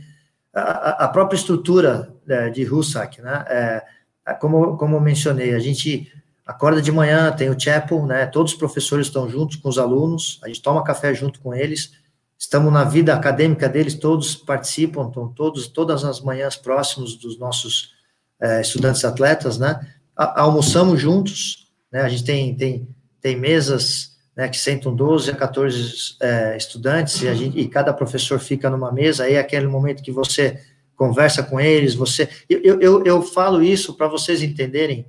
[0.54, 3.46] a, a própria estrutura é, de Hussack, né?
[3.48, 3.84] É,
[4.28, 6.12] é, como, como mencionei, a gente
[6.48, 8.26] acorda de manhã, tem o chapel, né?
[8.26, 11.92] Todos os professores estão juntos com os alunos, a gente toma café junto com eles,
[12.40, 17.94] estamos na vida acadêmica deles, todos participam, estão todos, todas as manhãs próximos dos nossos
[18.40, 19.86] é, estudantes atletas, né?
[20.16, 22.02] A, almoçamos juntos, né?
[22.02, 22.88] A gente tem, tem,
[23.20, 28.40] tem mesas né, que sentam 12 a 14 é, estudantes e, gente, e, cada professor
[28.40, 30.62] fica numa mesa, aí é aquele momento que você
[30.96, 32.30] conversa com eles, você...
[32.48, 35.08] Eu, eu, eu falo isso para vocês entenderem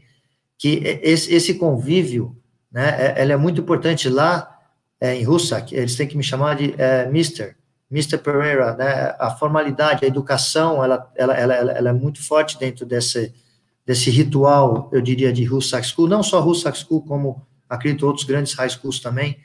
[0.59, 2.37] que esse, esse convívio,
[2.71, 4.59] né, é, é muito importante lá
[5.01, 7.57] é, em Russak, eles têm que me chamar de é, Mr.,
[7.91, 8.19] Mr.
[8.19, 13.33] Pereira, né, a formalidade, a educação, ela, ela, ela, ela é muito forte dentro desse,
[13.87, 18.53] desse ritual, eu diria, de Russak School, não só Russak School, como acredito outros grandes
[18.53, 19.39] high schools também.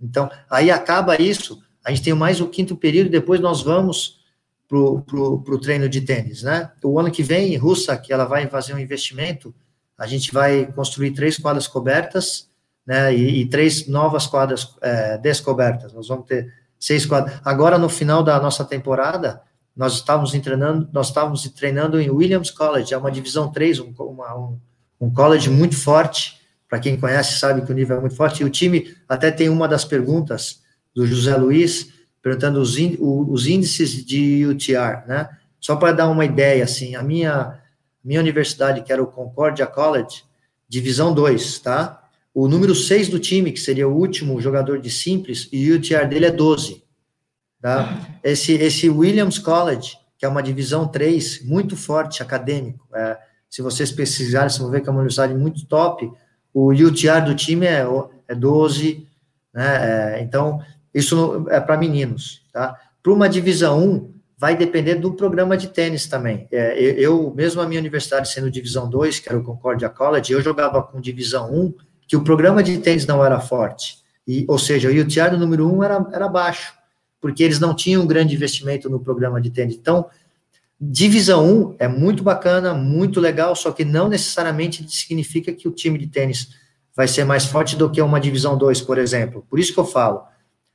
[0.00, 4.20] Então, aí acaba isso, a gente tem mais o quinto período, depois nós vamos
[4.66, 6.70] para o treino de tênis, né?
[6.82, 9.52] O ano que vem, Russa, que ela vai fazer um investimento,
[10.00, 12.48] a gente vai construir três quadras cobertas,
[12.86, 13.14] né?
[13.14, 15.92] E, e três novas quadras é, descobertas.
[15.92, 17.38] Nós vamos ter seis quadras.
[17.44, 19.42] Agora, no final da nossa temporada,
[19.76, 24.34] nós estávamos treinando, nós estávamos treinando em Williams College, é uma divisão 3, um, uma,
[24.34, 24.58] um,
[24.98, 28.42] um college muito forte, para quem conhece, sabe que o nível é muito forte.
[28.42, 30.60] E o time até tem uma das perguntas
[30.94, 31.92] do José Luiz,
[32.22, 35.28] perguntando os, os índices de UTR, né?
[35.60, 37.58] Só para dar uma ideia, assim, a minha,
[38.02, 40.24] minha universidade, que era o Concordia College,
[40.68, 42.02] divisão 2, tá?
[42.32, 46.06] O número 6 do time, que seria o último jogador de simples, e o UTR
[46.08, 46.82] dele é 12,
[47.60, 48.08] tá?
[48.22, 53.90] Esse, esse Williams College, que é uma divisão 3, muito forte, acadêmico, é, se vocês
[53.90, 56.10] pesquisarem, vocês vão ver que é uma universidade muito top,
[56.54, 57.84] o UTR do time é,
[58.28, 59.06] é 12,
[59.52, 60.16] né?
[60.16, 60.60] É, então,
[60.94, 62.76] isso é para meninos, tá?
[63.02, 66.48] Para uma divisão 1, vai depender do programa de tênis também.
[66.50, 70.40] É, eu, mesmo a minha universidade sendo divisão 2, que era o Concordia College, eu
[70.40, 71.74] jogava com divisão 1,
[72.08, 73.98] que o programa de tênis não era forte.
[74.26, 76.72] E, ou seja, o UTR do número 1 era, era baixo,
[77.20, 79.76] porque eles não tinham um grande investimento no programa de tênis.
[79.76, 80.06] Então,
[80.80, 85.98] Divisão 1 é muito bacana, muito legal, só que não necessariamente significa que o time
[85.98, 86.48] de tênis
[86.96, 89.44] vai ser mais forte do que uma divisão 2, por exemplo.
[89.50, 90.22] Por isso que eu falo.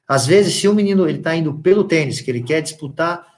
[0.07, 3.34] Às vezes, se o menino ele está indo pelo tênis, que ele quer disputar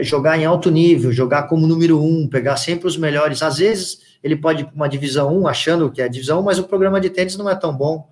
[0.00, 3.42] jogar em alto nível, jogar como número um, pegar sempre os melhores.
[3.42, 6.58] Às vezes, ele pode ir para uma divisão 1, achando que é divisão 1, mas
[6.58, 8.08] o programa de tênis não é tão bom.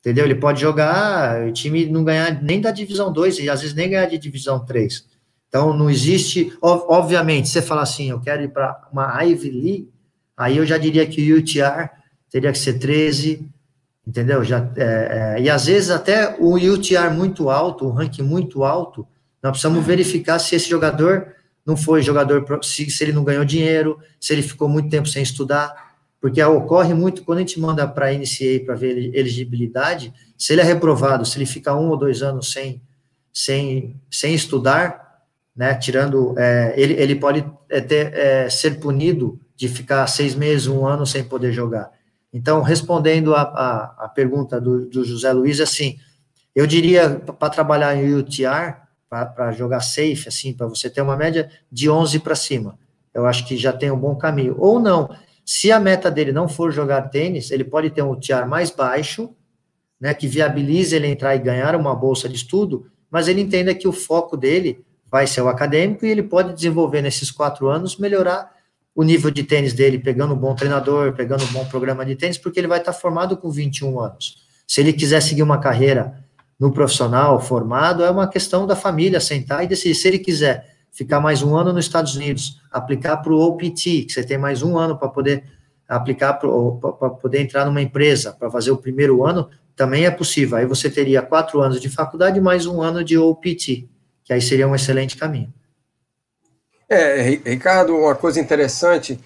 [0.00, 0.24] Entendeu?
[0.24, 3.90] Ele pode jogar, o time não ganhar nem da divisão 2, e às vezes nem
[3.90, 5.06] ganhar de divisão 3.
[5.48, 6.52] Então, não existe.
[6.60, 9.90] Obviamente, você falar assim, eu quero ir para uma Ivy League,
[10.36, 11.90] aí eu já diria que o UTR
[12.30, 13.48] teria que ser 13,
[14.06, 14.44] entendeu?
[14.44, 19.06] Já, é, é, e às vezes até o UTR muito alto, o ranking muito alto,
[19.42, 21.34] nós precisamos verificar se esse jogador
[21.64, 25.22] não foi jogador, se, se ele não ganhou dinheiro, se ele ficou muito tempo sem
[25.22, 25.88] estudar,
[26.20, 30.62] porque ocorre muito quando a gente manda para a NCA para ver elegibilidade, se ele
[30.62, 32.80] é reprovado, se ele fica um ou dois anos sem,
[33.32, 35.24] sem, sem estudar,
[35.54, 40.68] né, tirando, é, ele, ele pode é, ter, é, ser punido de ficar seis meses,
[40.68, 41.90] um ano sem poder jogar.
[42.32, 45.98] Então, respondendo a, a, a pergunta do, do, José Luiz, assim,
[46.54, 51.50] eu diria para trabalhar em UTR, para jogar safe, assim, para você ter uma média
[51.70, 52.78] de 11 para cima.
[53.14, 54.54] Eu acho que já tem um bom caminho.
[54.58, 55.10] Ou não,
[55.44, 59.30] se a meta dele não for jogar tênis, ele pode ter um UTR mais baixo,
[60.00, 63.88] né, que viabilize ele entrar e ganhar uma bolsa de estudo, mas ele entenda que
[63.88, 68.52] o foco dele vai ser o acadêmico e ele pode desenvolver nesses quatro anos, melhorar
[68.94, 72.36] o nível de tênis dele, pegando um bom treinador, pegando um bom programa de tênis,
[72.36, 74.46] porque ele vai estar formado com 21 anos.
[74.66, 76.22] Se ele quiser seguir uma carreira
[76.58, 79.94] no profissional formado, é uma questão da família sentar e decidir.
[79.94, 84.12] Se ele quiser ficar mais um ano nos Estados Unidos, aplicar para o OPT, que
[84.12, 85.44] você tem mais um ano para poder
[85.86, 90.58] aplicar para poder entrar numa empresa, para fazer o primeiro ano, também é possível.
[90.58, 93.88] Aí você teria quatro anos de faculdade mais um ano de OPT,
[94.24, 95.52] que aí seria um excelente caminho.
[96.88, 99.18] É, Ricardo, uma coisa interessante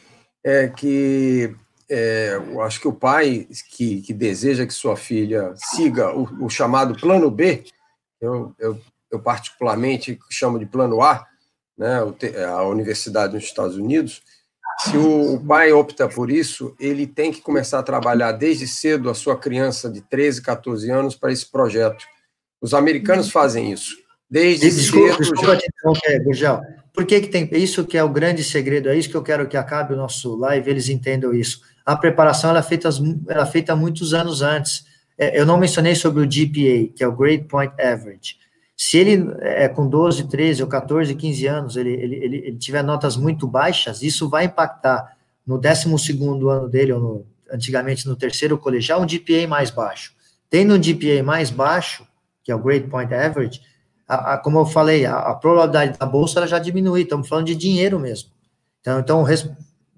[0.44, 1.54] é que
[1.92, 6.48] é, eu acho que o pai que, que, deseja que sua filha siga o, o
[6.48, 7.64] chamado plano B,
[8.18, 8.80] eu, eu,
[9.10, 11.26] eu, particularmente chamo de plano A,
[11.76, 11.98] né,
[12.48, 14.22] a universidade nos Estados Unidos,
[14.80, 19.10] se o, o pai opta por isso, ele tem que começar a trabalhar desde cedo
[19.10, 22.06] a sua criança de 13, 14 anos para esse projeto.
[22.58, 23.96] Os americanos fazem isso.
[24.30, 25.58] Desde desculpa, cedo.
[25.58, 26.58] Desculpa já...
[26.94, 27.48] Por que, que tem.
[27.52, 30.36] Isso que é o grande segredo, é isso que eu quero que acabe o nosso
[30.36, 31.62] live, eles entendam isso.
[31.84, 32.88] A preparação ela é feita,
[33.28, 34.84] ela é feita muitos anos antes.
[35.18, 38.36] É, eu não mencionei sobre o GPA, que é o Grade Point Average.
[38.76, 42.82] Se ele é com 12, 13 ou 14, 15 anos, ele, ele, ele, ele tiver
[42.82, 45.16] notas muito baixas, isso vai impactar
[45.46, 45.88] no 12
[46.48, 50.12] ano dele, ou no, antigamente no terceiro colegial, um GPA mais baixo.
[50.48, 52.06] Tendo um GPA mais baixo,
[52.42, 53.60] que é o Grade Point Average,
[54.08, 57.46] a, a, como eu falei, a, a, probabilidade da bolsa ela já diminui, estamos falando
[57.46, 58.30] de dinheiro mesmo.
[58.80, 59.22] Então, então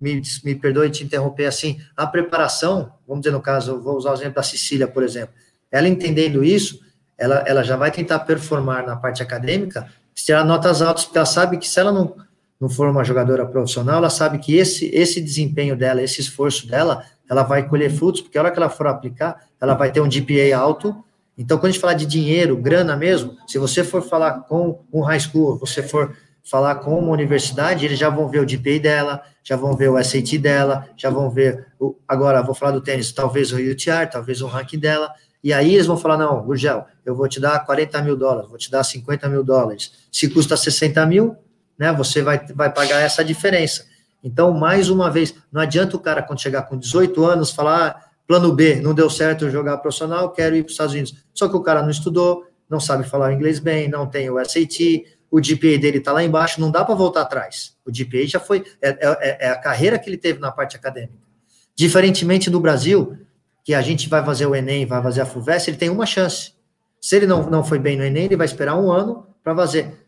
[0.04, 4.14] me, me perdoe te interromper assim, a preparação, vamos dizer no caso, vou usar o
[4.14, 5.34] exemplo da Cecília, por exemplo,
[5.72, 6.80] ela entendendo isso,
[7.16, 11.56] ela, ela já vai tentar performar na parte acadêmica, tirar notas altas, porque ela sabe
[11.56, 12.14] que se ela não,
[12.60, 17.04] não for uma jogadora profissional, ela sabe que esse, esse desempenho dela, esse esforço dela,
[17.28, 20.08] ela vai colher frutos, porque a hora que ela for aplicar, ela vai ter um
[20.08, 20.94] GPA alto,
[21.36, 25.00] então, quando a gente falar de dinheiro, grana mesmo, se você for falar com um
[25.00, 29.22] high school, você for falar com uma universidade, eles já vão ver o GPA dela,
[29.42, 33.10] já vão ver o SAT dela, já vão ver, o, agora, vou falar do tênis,
[33.12, 35.10] talvez o UTR, talvez o ranking dela,
[35.42, 38.58] e aí eles vão falar, não, Gurgel, eu vou te dar 40 mil dólares, vou
[38.58, 41.36] te dar 50 mil dólares, se custa 60 mil,
[41.78, 43.86] né, você vai, vai pagar essa diferença.
[44.22, 48.04] Então, mais uma vez, não adianta o cara, quando chegar com 18 anos, falar, ah,
[48.26, 51.14] plano B, não deu certo jogar profissional, quero ir para os Estados Unidos.
[51.34, 55.04] Só que o cara não estudou, não sabe falar inglês bem, não tem o SAT,
[55.34, 57.76] o GPA dele está lá embaixo, não dá para voltar atrás.
[57.84, 61.26] O GPA já foi, é, é, é, a carreira que ele teve na parte acadêmica.
[61.74, 63.18] Diferentemente do Brasil,
[63.64, 66.52] que a gente vai fazer o Enem, vai fazer a FUVEST, ele tem uma chance.
[67.00, 70.06] Se ele não, não foi bem no Enem, ele vai esperar um ano para fazer.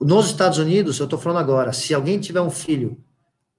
[0.00, 2.98] Nos Estados Unidos, eu estou falando agora, se alguém tiver um filho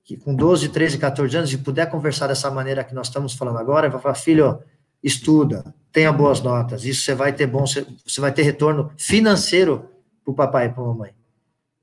[0.03, 3.59] que com 12, 13, 14 anos e puder conversar dessa maneira que nós estamos falando
[3.59, 4.59] agora, vai falar, filho,
[5.01, 9.94] estuda, tenha boas notas, isso você vai ter bom, você vai ter retorno financeiro
[10.25, 11.11] para o papai e para a mamãe.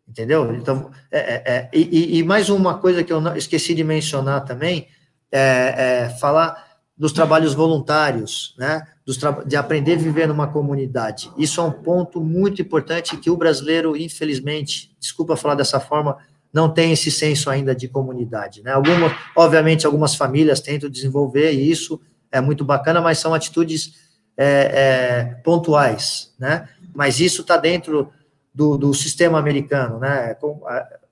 [0.06, 0.54] Entendeu?
[0.54, 4.44] Então, é, é, é, e, e, mais uma coisa que eu não, esqueci de mencionar
[4.44, 4.88] também,
[5.30, 8.86] é, é falar dos trabalhos voluntários, né?
[9.06, 11.30] Dos de aprender a viver numa comunidade.
[11.38, 16.18] Isso é um ponto muito importante que o brasileiro, infelizmente, desculpa falar dessa forma,
[16.52, 18.62] não tem esse senso ainda de comunidade.
[18.62, 18.72] Né?
[18.72, 23.94] Algumas, obviamente, algumas famílias tentam desenvolver isso é muito bacana, mas são atitudes
[24.36, 26.68] é, é, pontuais, né?
[26.94, 28.10] Mas isso está dentro
[28.54, 30.34] do, do, sistema americano, né?
[30.34, 30.62] Como,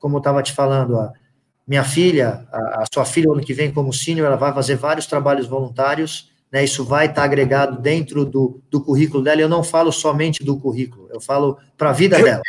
[0.03, 1.13] eu estava te falando, a
[1.67, 5.07] minha filha, a, a, sua filha ano que vem como sênior, ela vai fazer vários
[5.07, 6.65] trabalhos voluntários, né?
[6.65, 9.41] Isso vai estar tá agregado dentro do, do currículo dela.
[9.41, 12.43] Eu não falo somente do currículo, eu falo para a vida dela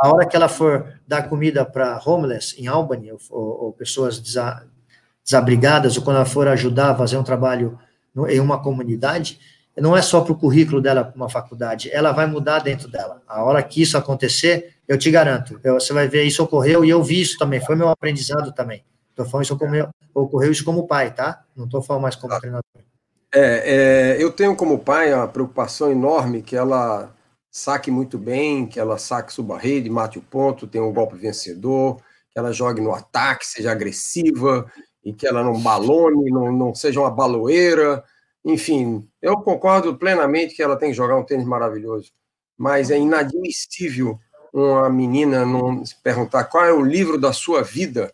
[0.00, 4.66] a hora que ela for dar comida para homeless em Albany, ou, ou pessoas desa,
[5.22, 7.78] desabrigadas, ou quando ela for ajudar a fazer um trabalho
[8.28, 9.38] em uma comunidade,
[9.80, 13.22] não é só para o currículo dela para uma faculdade, ela vai mudar dentro dela.
[13.26, 16.90] A hora que isso acontecer, eu te garanto, eu, você vai ver isso ocorreu, e
[16.90, 18.84] eu vi isso também, foi meu aprendizado também.
[19.10, 21.42] Estou falando isso como, ocorreu isso como pai, tá?
[21.56, 22.38] Não estou falando mais como ah.
[22.38, 22.64] treinador.
[23.32, 27.14] É, é, eu tenho como pai uma preocupação enorme que ela
[27.50, 31.96] saque muito bem, que ela saque sua rede, mate o ponto, tenha um golpe vencedor,
[32.30, 34.70] que ela jogue no ataque, seja agressiva
[35.04, 38.04] e que ela não balone, não, não seja uma baloeira.
[38.44, 42.10] Enfim, eu concordo plenamente que ela tem que jogar um tênis maravilhoso,
[42.56, 44.18] mas é inadmissível
[44.52, 48.12] uma menina não se perguntar qual é o livro da sua vida,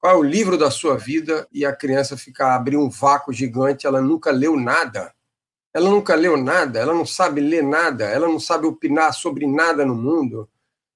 [0.00, 3.86] qual é o livro da sua vida e a criança ficar abrir um vácuo gigante,
[3.86, 5.12] ela nunca leu nada.
[5.72, 9.84] Ela nunca leu nada, ela não sabe ler nada, ela não sabe opinar sobre nada
[9.84, 10.48] no mundo.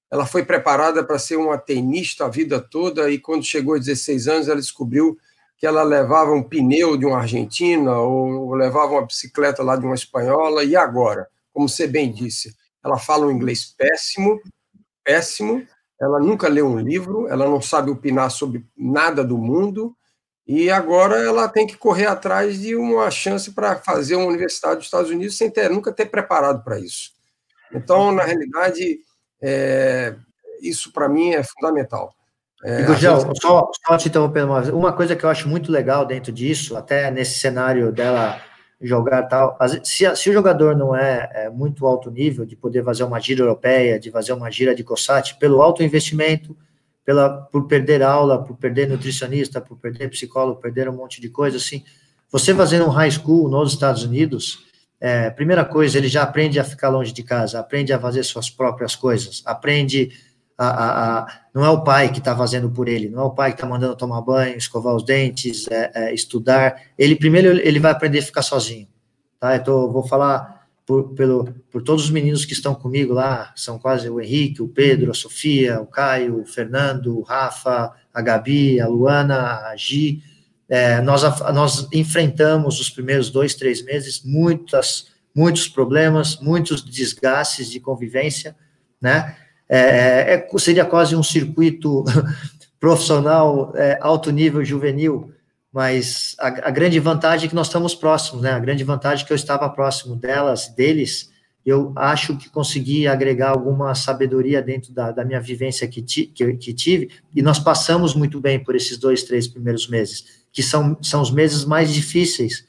[0.09, 4.27] Ela foi preparada para ser uma tenista a vida toda e quando chegou aos 16
[4.27, 5.17] anos ela descobriu
[5.61, 9.93] que ela levava um pneu de uma argentina ou levava uma bicicleta lá de uma
[9.93, 14.41] espanhola e agora, como você bem disse, ela fala um inglês péssimo,
[15.03, 15.63] péssimo,
[16.01, 19.95] ela nunca leu um livro, ela não sabe opinar sobre nada do mundo,
[20.47, 24.85] e agora ela tem que correr atrás de uma chance para fazer uma universidade dos
[24.85, 27.11] Estados Unidos sem ter, nunca ter preparado para isso.
[27.71, 29.01] Então, na realidade,
[29.39, 30.15] é,
[30.59, 32.15] isso para mim é fundamental.
[32.63, 33.41] É, gente...
[33.41, 36.75] só, só te interrompendo uma vez, uma coisa que eu acho muito legal dentro disso,
[36.77, 38.39] até nesse cenário dela
[38.81, 43.03] jogar tal, se, se o jogador não é, é, muito alto nível, de poder fazer
[43.03, 46.57] uma gira europeia, de fazer uma gira de COSAT, pelo alto investimento,
[47.05, 51.57] pela, por perder aula, por perder nutricionista, por perder psicólogo, perder um monte de coisa,
[51.57, 51.83] assim,
[52.31, 54.65] você fazendo um high school nos Estados Unidos,
[54.99, 58.49] é, primeira coisa, ele já aprende a ficar longe de casa, aprende a fazer suas
[58.49, 60.11] próprias coisas, aprende
[60.61, 63.31] a, a, a não é o pai que está fazendo por ele, não é o
[63.31, 67.79] pai que está mandando tomar banho, escovar os dentes, é, é, estudar, ele primeiro ele
[67.79, 68.87] vai aprender a ficar sozinho,
[69.39, 73.53] tá, eu tô, vou falar por, pelo, por todos os meninos que estão comigo lá,
[73.55, 78.21] são quase o Henrique, o Pedro, a Sofia, o Caio, o Fernando, o Rafa, a
[78.21, 80.21] Gabi, a Luana, a Gi.
[80.67, 81.21] É, nós,
[81.53, 88.55] nós enfrentamos os primeiros dois, três meses muitas, muitos problemas, muitos desgastes de convivência,
[89.01, 89.37] né?
[89.73, 92.03] É, é, seria quase um circuito
[92.79, 95.33] profissional é, alto nível juvenil
[95.71, 98.51] mas a, a, grande vantagem é que nós estamos próximos, né?
[98.51, 101.31] A grande vantagem é que eu estava próximo delas, deles,
[101.65, 106.53] eu acho que consegui agregar alguma sabedoria dentro da, da minha vivência que, ti, que,
[106.55, 110.97] que, tive, e nós passamos muito bem por esses dois, três primeiros meses, que são,
[111.01, 112.65] são os meses mais difíceis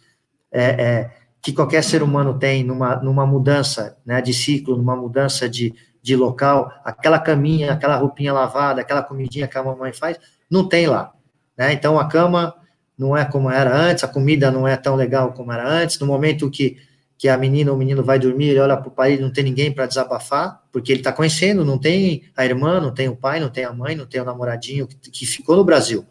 [0.52, 5.48] é, é, que qualquer ser humano tem numa, numa mudança né, de ciclo, numa mudança
[5.48, 10.18] de, de local, aquela caminha, aquela roupinha lavada, aquela comidinha que a mamãe faz,
[10.50, 11.12] não tem lá.
[11.56, 11.72] Né?
[11.72, 12.54] Então, a cama
[12.98, 15.98] não é como era antes, a comida não é tão legal como era antes.
[16.00, 16.76] No momento que,
[17.16, 19.44] que a menina ou o menino vai dormir, ele olha para o pai, não tem
[19.44, 23.38] ninguém para desabafar, porque ele está conhecendo, não tem a irmã, não tem o pai,
[23.38, 26.04] não tem a mãe, não tem o namoradinho que, que ficou no Brasil.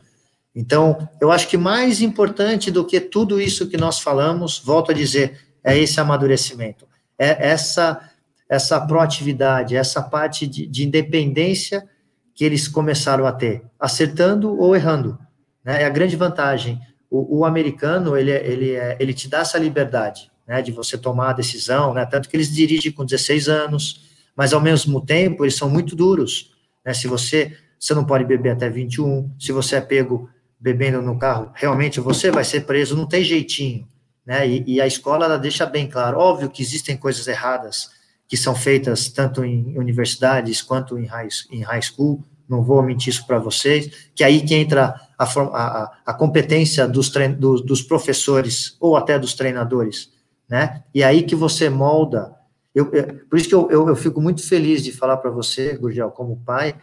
[0.56, 4.94] Então, eu acho que mais importante do que tudo isso que nós falamos, volto a
[4.94, 6.88] dizer, é esse amadurecimento,
[7.18, 8.11] é essa
[8.52, 11.88] essa proatividade, essa parte de, de independência
[12.36, 15.18] que eles começaram a ter, acertando ou errando.
[15.64, 15.84] Né?
[15.84, 16.78] É a grande vantagem.
[17.10, 20.98] O, o americano, ele, é, ele, é, ele te dá essa liberdade, né, de você
[20.98, 25.46] tomar a decisão, né, tanto que eles dirigem com 16 anos, mas ao mesmo tempo
[25.46, 26.52] eles são muito duros,
[26.86, 30.30] né, se você, você não pode beber até 21, se você é pego
[30.60, 33.88] bebendo no carro, realmente você vai ser preso, não tem jeitinho,
[34.26, 38.01] né, e, e a escola, ela deixa bem claro, óbvio que existem coisas erradas
[38.32, 43.10] que são feitas tanto em universidades quanto em high, em high school, não vou mentir
[43.10, 47.82] isso para vocês, que aí que entra a, a, a competência dos, trein, dos, dos,
[47.82, 50.14] professores ou até dos treinadores,
[50.48, 50.82] né?
[50.96, 52.34] E é aí que você molda.
[52.74, 55.76] Eu, eu por isso que eu, eu, eu, fico muito feliz de falar para você,
[55.76, 56.76] Gurgel, como pai,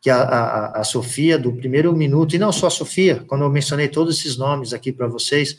[0.00, 3.50] que a, a, a, Sofia, do primeiro minuto, e não só a Sofia, quando eu
[3.50, 5.58] mencionei todos esses nomes aqui para vocês,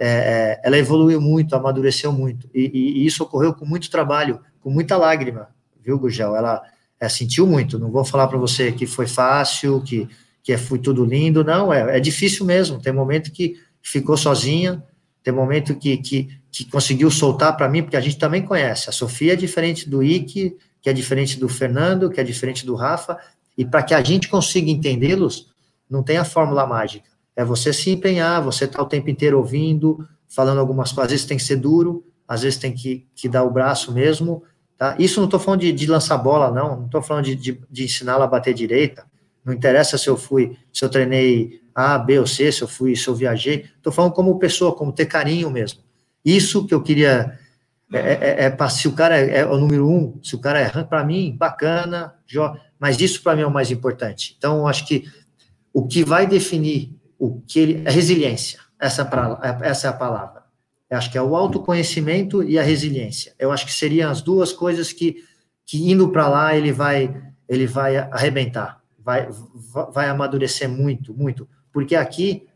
[0.00, 4.40] é, é, ela evoluiu muito, amadureceu muito, e, e, e, isso ocorreu com muito trabalho,
[4.64, 5.50] com muita lágrima,
[5.80, 6.34] viu, Gurgel?
[6.34, 6.60] Ela
[6.98, 10.08] é, sentiu muito, não vou falar para você que foi fácil, que
[10.44, 14.84] que é, foi tudo lindo, não, é, é difícil mesmo, tem momento que ficou sozinha,
[15.22, 18.92] tem momento que, que, que conseguiu soltar para mim, porque a gente também conhece, a
[18.92, 23.18] Sofia é diferente do Ike, que é diferente do Fernando, que é diferente do Rafa,
[23.56, 25.48] e para que a gente consiga entendê-los,
[25.88, 30.06] não tem a fórmula mágica, é você se empenhar, você tá o tempo inteiro ouvindo,
[30.28, 33.44] falando algumas coisas, às vezes tem que ser duro, às vezes tem que, que dar
[33.44, 34.42] o braço mesmo,
[34.76, 34.96] Tá?
[34.98, 36.76] Isso não estou falando de, de, lançar bola, não.
[36.76, 39.06] Não estou falando de, de, de ensiná-la a bater direita.
[39.44, 42.96] Não interessa se eu fui, se eu treinei A, B ou C, se eu fui,
[42.96, 43.66] se eu viajei.
[43.76, 45.80] Estou falando como pessoa, como ter carinho mesmo.
[46.24, 47.38] Isso que eu queria.
[47.92, 50.60] É, é, é, é se o cara é, é, o número um, se o cara
[50.60, 52.14] é para mim, bacana,
[52.78, 54.34] mas isso para mim é o mais importante.
[54.36, 55.04] Então, acho que
[55.72, 57.82] o que vai definir o que ele.
[57.84, 58.60] É resiliência.
[58.80, 60.43] Essa, pra, essa é a palavra.
[60.90, 63.34] Eu acho que é o autoconhecimento e a resiliência.
[63.38, 65.24] Eu acho que seriam as duas coisas que,
[65.64, 69.28] que indo para lá ele vai ele vai arrebentar, vai
[69.92, 72.46] vai amadurecer muito, muito, porque aqui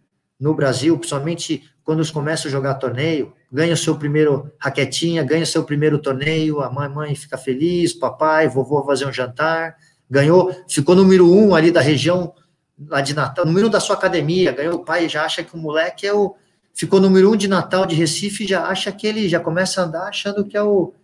[0.41, 5.43] no Brasil, principalmente quando eles começam a jogar torneio, ganha o seu primeiro raquetinha, ganha
[5.43, 9.77] o seu primeiro torneio, a mãe, mãe fica feliz, papai, vovô fazer um jantar,
[10.09, 12.35] ganhou, ficou número um ali da região
[12.87, 16.07] lá de Natal, número da sua academia, ganhou o pai já acha que o moleque
[16.07, 16.35] é o
[16.79, 20.05] ficou número um de Natal de Recife, já acha que ele já começa a andar
[20.05, 20.95] achando que é o,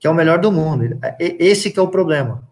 [0.00, 0.98] que é o melhor do mundo.
[1.20, 2.42] Esse que é o problema.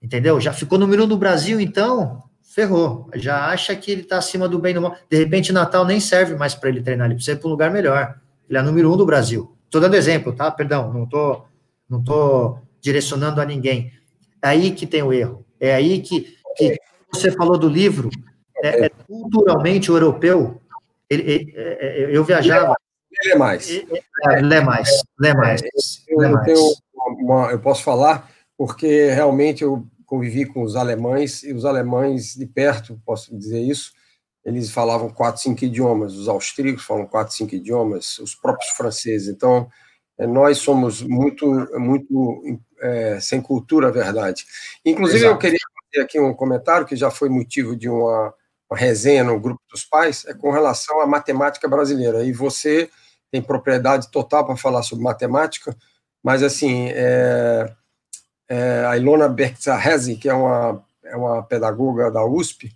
[0.00, 0.38] Entendeu?
[0.38, 3.08] Já ficou número um no Brasil, então ferrou.
[3.14, 4.94] Já acha que ele está acima do bem do mal.
[5.10, 7.70] De repente, Natal nem serve mais para ele treinar, ele precisa ir para um lugar
[7.70, 8.20] melhor.
[8.46, 9.56] Ele é número um do Brasil.
[9.64, 10.50] Estou dando exemplo, tá?
[10.50, 11.44] Perdão, não tô,
[11.88, 13.90] não tô direcionando a ninguém.
[14.42, 15.46] É aí que tem o erro.
[15.58, 16.78] É aí que, que
[17.10, 18.10] você falou do livro.
[18.62, 20.60] É, é culturalmente o europeu
[21.10, 22.74] ele, ele, é, é, eu viajava.
[23.24, 23.68] Lê mais.
[23.68, 24.88] Lê mais.
[25.18, 25.62] Lê mais.
[26.08, 26.58] Eu, lê mais.
[26.94, 32.46] Uma, eu posso falar porque realmente eu convivi com os alemães e os alemães de
[32.46, 33.92] perto, posso dizer isso,
[34.44, 36.14] eles falavam quatro, cinco idiomas.
[36.14, 39.28] Os austríacos falam quatro, cinco idiomas, os próprios franceses.
[39.28, 39.68] Então,
[40.18, 41.46] é, nós somos muito,
[41.78, 44.44] muito é, sem cultura, verdade.
[44.84, 45.34] Inclusive, Exato.
[45.34, 45.58] eu queria
[45.92, 48.32] fazer aqui um comentário que já foi motivo de uma
[48.70, 52.24] uma resenha no grupo dos pais é com relação à matemática brasileira.
[52.24, 52.90] E você
[53.30, 55.76] tem propriedade total para falar sobre matemática,
[56.22, 57.72] mas assim, é,
[58.48, 62.72] é, a Ilona Bertzahezi, que é uma, é uma pedagoga da USP,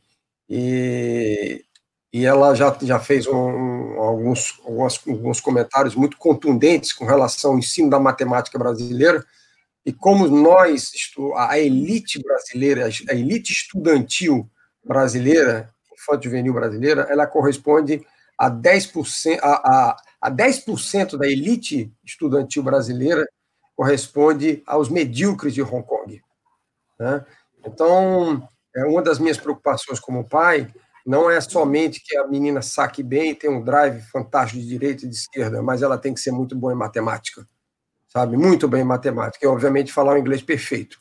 [0.48, 1.64] e,
[2.12, 7.58] e ela já, já fez um, alguns, alguns, alguns comentários muito contundentes com relação ao
[7.58, 9.24] ensino da matemática brasileira,
[9.84, 10.92] e como nós,
[11.36, 14.48] a elite brasileira, a elite estudantil
[14.84, 15.68] brasileira,
[16.02, 18.04] infanto juvenil brasileira, ela corresponde
[18.36, 20.64] a 10%, a, a, a 10
[21.18, 23.26] da elite estudantil brasileira
[23.76, 26.20] corresponde aos medíocres de Hong Kong.
[26.98, 27.24] Né?
[27.64, 30.72] Então, é uma das minhas preocupações como pai
[31.04, 35.08] não é somente que a menina saque bem, tem um drive fantástico de direita e
[35.08, 37.46] de esquerda, mas ela tem que ser muito boa em matemática,
[38.08, 38.36] sabe?
[38.36, 41.00] Muito bem em matemática, e obviamente falar o inglês perfeito.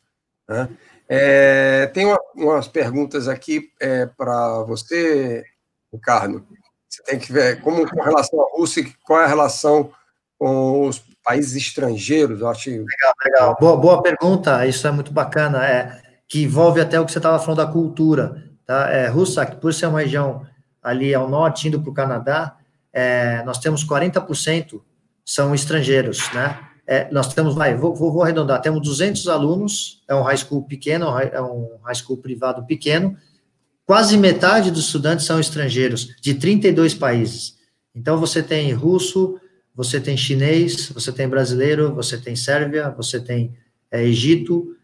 [0.50, 0.68] Né?
[1.14, 5.44] É, tem uma, umas perguntas aqui é, para você,
[5.92, 6.48] Ricardo.
[6.88, 9.92] Você tem que ver como com relação à Rússia, qual é a relação
[10.40, 12.40] com os países estrangeiros.
[12.40, 13.58] Eu acho legal, legal.
[13.60, 14.66] Boa, boa pergunta.
[14.66, 15.68] Isso é muito bacana.
[15.68, 18.50] É que envolve até o que você estava falando da cultura.
[18.66, 18.90] Tá?
[18.90, 20.48] É, Rússia, por ser uma região
[20.82, 22.56] ali ao norte, indo para o Canadá,
[22.94, 24.82] é, nós temos 40%
[25.26, 26.58] são estrangeiros, né?
[26.92, 31.06] É, nós temos, vai, vou, vou, arredondar, temos 200 alunos, é um high school pequeno,
[31.18, 33.16] é um high school privado pequeno,
[33.86, 37.58] quase metade dos estudantes são estrangeiros, de 32 países.
[37.96, 39.40] Então, você tem russo,
[39.74, 43.56] você tem chinês, você tem brasileiro, você tem Sérvia, você tem
[43.90, 44.76] é, Egito,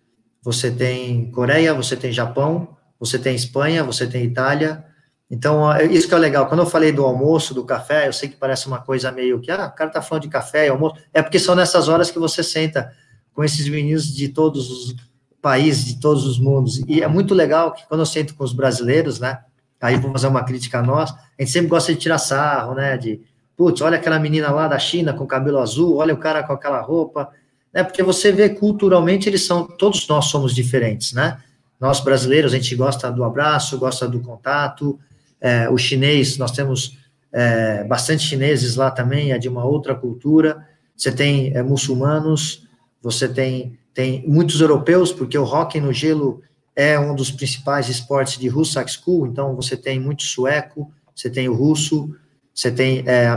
[0.41, 4.81] você tem Coreia, você tem Japão, você tem Espanha, você tem Itália,
[5.29, 6.47] então, isso que é legal.
[6.47, 9.51] Quando eu falei do almoço, do café, eu sei que parece uma coisa meio que,
[9.51, 10.95] ah, o cara tá falando de café e almoço.
[11.13, 12.93] É porque são nessas horas que você senta
[13.33, 14.95] com esses meninos de todos os
[15.41, 16.81] países, de todos os mundos.
[16.87, 19.39] E é muito legal que quando eu sento com os brasileiros, né,
[19.79, 22.97] aí vou fazer uma crítica a nós, a gente sempre gosta de tirar sarro, né,
[22.97, 23.21] de,
[23.55, 26.81] putz, olha aquela menina lá da China com cabelo azul, olha o cara com aquela
[26.81, 27.29] roupa,
[27.71, 31.37] né, porque você vê culturalmente eles são, todos nós somos diferentes, né,
[31.79, 34.99] nós brasileiros, a gente gosta do abraço, gosta do contato,
[35.39, 36.97] é, o chinês, nós temos
[37.31, 40.65] é, bastante chineses lá também, é de uma outra cultura.
[40.95, 42.67] Você tem é, muçulmanos,
[43.01, 46.41] você tem, tem muitos europeus, porque o hockey no gelo
[46.75, 51.49] é um dos principais esportes de Hussack School, então você tem muito sueco, você tem
[51.49, 52.15] o russo,
[52.53, 53.27] você tem é,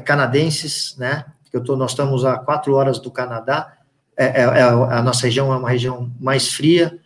[0.00, 1.24] canadenses, né?
[1.52, 3.74] Eu tô, nós estamos a quatro horas do Canadá,
[4.16, 6.98] é, é, é, a nossa região é uma região mais fria,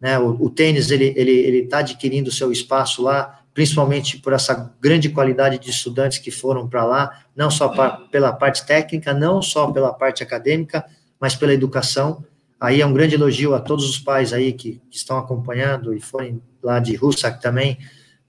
[0.00, 0.18] né?
[0.18, 5.10] O, o tênis ele ele ele está adquirindo seu espaço lá, principalmente por essa grande
[5.10, 9.70] qualidade de estudantes que foram para lá, não só pra, pela parte técnica, não só
[9.70, 10.84] pela parte acadêmica,
[11.20, 12.24] mas pela educação.
[12.60, 16.00] Aí é um grande elogio a todos os pais aí que, que estão acompanhando e
[16.00, 17.78] forem lá de Russak também.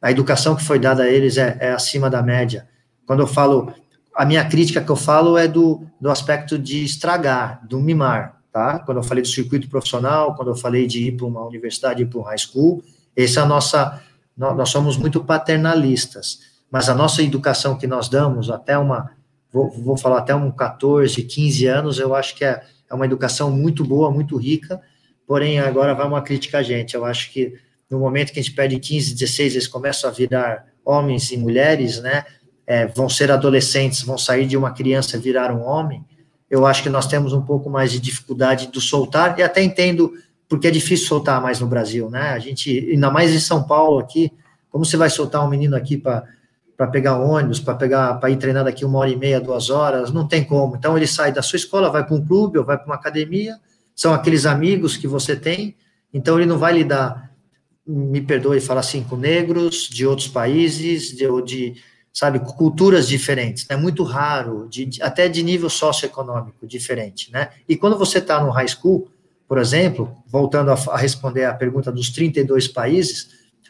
[0.02, 2.68] A educação que foi dada a eles é, é, acima da média.
[3.06, 3.74] Quando eu falo,
[4.16, 8.42] a minha crítica que eu falo é do, do aspecto de estragar, do mimar.
[8.52, 8.80] tá?
[8.80, 12.08] Quando eu falei do circuito profissional, quando eu falei de ir para uma universidade, ir
[12.08, 12.84] para um high school,
[13.16, 14.02] essa é a nossa,
[14.36, 16.40] nós somos muito paternalistas,
[16.72, 19.12] mas a nossa educação que nós damos até uma,
[19.52, 23.52] vou, vou falar até um 14, 15 anos, eu acho que é, é uma educação
[23.52, 24.82] muito boa, muito rica,
[25.28, 27.54] porém agora vai uma crítica a gente, eu acho que
[27.90, 32.02] no momento que a gente perde 15, 16, eles começam a virar homens e mulheres,
[32.02, 32.26] né,
[32.66, 36.04] é, vão ser adolescentes, vão sair de uma criança e virar um homem,
[36.50, 40.14] eu acho que nós temos um pouco mais de dificuldade do soltar, e até entendo
[40.48, 42.30] porque é difícil soltar mais no Brasil, né?
[42.30, 44.32] A gente, ainda mais em São Paulo aqui,
[44.70, 48.64] como você vai soltar um menino aqui para pegar ônibus, para pegar, para ir treinar
[48.64, 50.76] daqui uma hora e meia, duas horas, não tem como.
[50.76, 53.58] Então ele sai da sua escola, vai para um clube ou vai para uma academia,
[53.96, 55.76] são aqueles amigos que você tem,
[56.14, 57.32] então ele não vai lidar,
[57.86, 61.76] me perdoe falar assim, com negros de outros países, de, ou de
[62.14, 63.82] sabe, culturas diferentes, é né?
[63.82, 67.50] muito raro, de, até de nível socioeconômico diferente, né?
[67.68, 69.10] E quando você está no high school,
[69.48, 73.30] por exemplo, voltando a, a, responder a pergunta dos 32 países,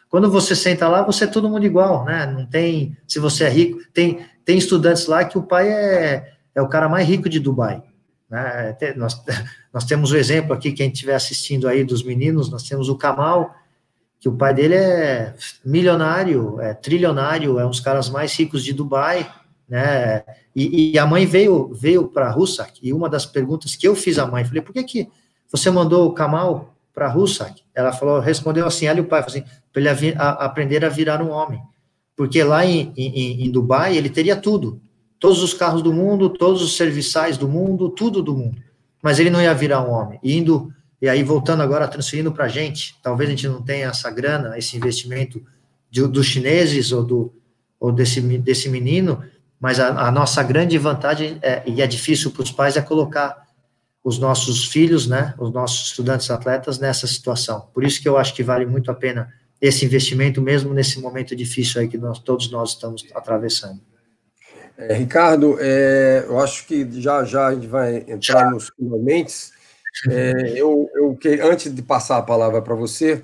[0.09, 2.25] quando você senta lá, você é todo mundo igual, né?
[2.25, 6.61] Não tem, se você é rico, tem, tem estudantes lá que o pai é, é
[6.61, 7.81] o cara mais rico de Dubai,
[8.29, 8.77] né?
[8.95, 9.19] Nós,
[9.73, 13.55] nós temos o exemplo aqui, quem estiver assistindo aí dos meninos, nós temos o Kamal,
[14.19, 15.33] que o pai dele é
[15.65, 19.29] milionário, é trilionário, é um dos caras mais ricos de Dubai,
[19.67, 20.23] né?
[20.55, 23.95] E, e a mãe veio veio para a Russak, e uma das perguntas que eu
[23.95, 25.09] fiz à mãe, falei, por que que
[25.53, 27.61] você mandou o Kamal para Russak?
[27.73, 31.21] Ela falou, respondeu assim, e o pai, assim, para ele a, a aprender a virar
[31.21, 31.61] um homem,
[32.17, 34.81] porque lá em, em, em Dubai ele teria tudo,
[35.19, 38.57] todos os carros do mundo, todos os serviçais do mundo, tudo do mundo,
[39.01, 40.73] mas ele não ia virar um homem, indo
[41.03, 44.57] e aí, voltando agora, transferindo para a gente, talvez a gente não tenha essa grana,
[44.57, 45.43] esse investimento
[45.91, 47.33] de, dos chineses ou, do,
[47.77, 49.21] ou desse, desse menino,
[49.59, 53.45] mas a, a nossa grande vantagem, é, e é difícil para os pais, é colocar
[54.03, 57.69] os nossos filhos, né, os nossos estudantes atletas nessa situação.
[57.73, 61.33] Por isso que eu acho que vale muito a pena esse investimento, mesmo nesse momento
[61.35, 63.79] difícil aí que nós, todos nós estamos atravessando.
[64.77, 69.51] É, Ricardo, é, eu acho que já já a gente vai entrar nos finalmente,
[70.09, 73.23] é, eu, eu que, antes de passar a palavra para você,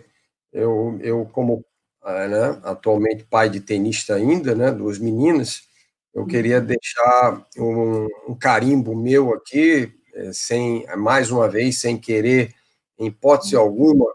[0.54, 1.66] eu, eu como
[2.06, 5.64] é, né, atualmente pai de tenista ainda, né, duas meninas,
[6.14, 9.92] eu queria deixar um, um carimbo meu aqui,
[10.34, 12.53] sem mais uma vez, sem querer,
[12.97, 14.05] em hipótese alguma,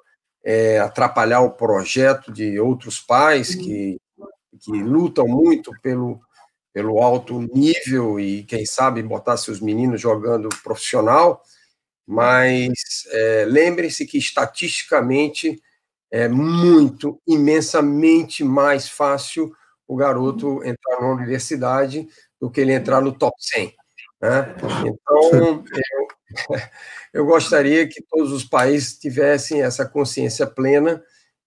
[0.45, 3.99] é, atrapalhar o projeto de outros pais que,
[4.61, 6.21] que lutam muito pelo,
[6.73, 11.43] pelo alto nível e, quem sabe, botar seus meninos jogando profissional
[12.07, 12.73] mas
[13.11, 15.61] é, lembrem-se que estatisticamente
[16.11, 19.53] é muito, imensamente mais fácil
[19.87, 22.07] o garoto entrar na universidade
[22.41, 23.75] do que ele entrar no top 100.
[24.25, 24.55] Né?
[24.87, 25.65] Então, eu,
[27.13, 31.03] eu gostaria que todos os países tivessem essa consciência plena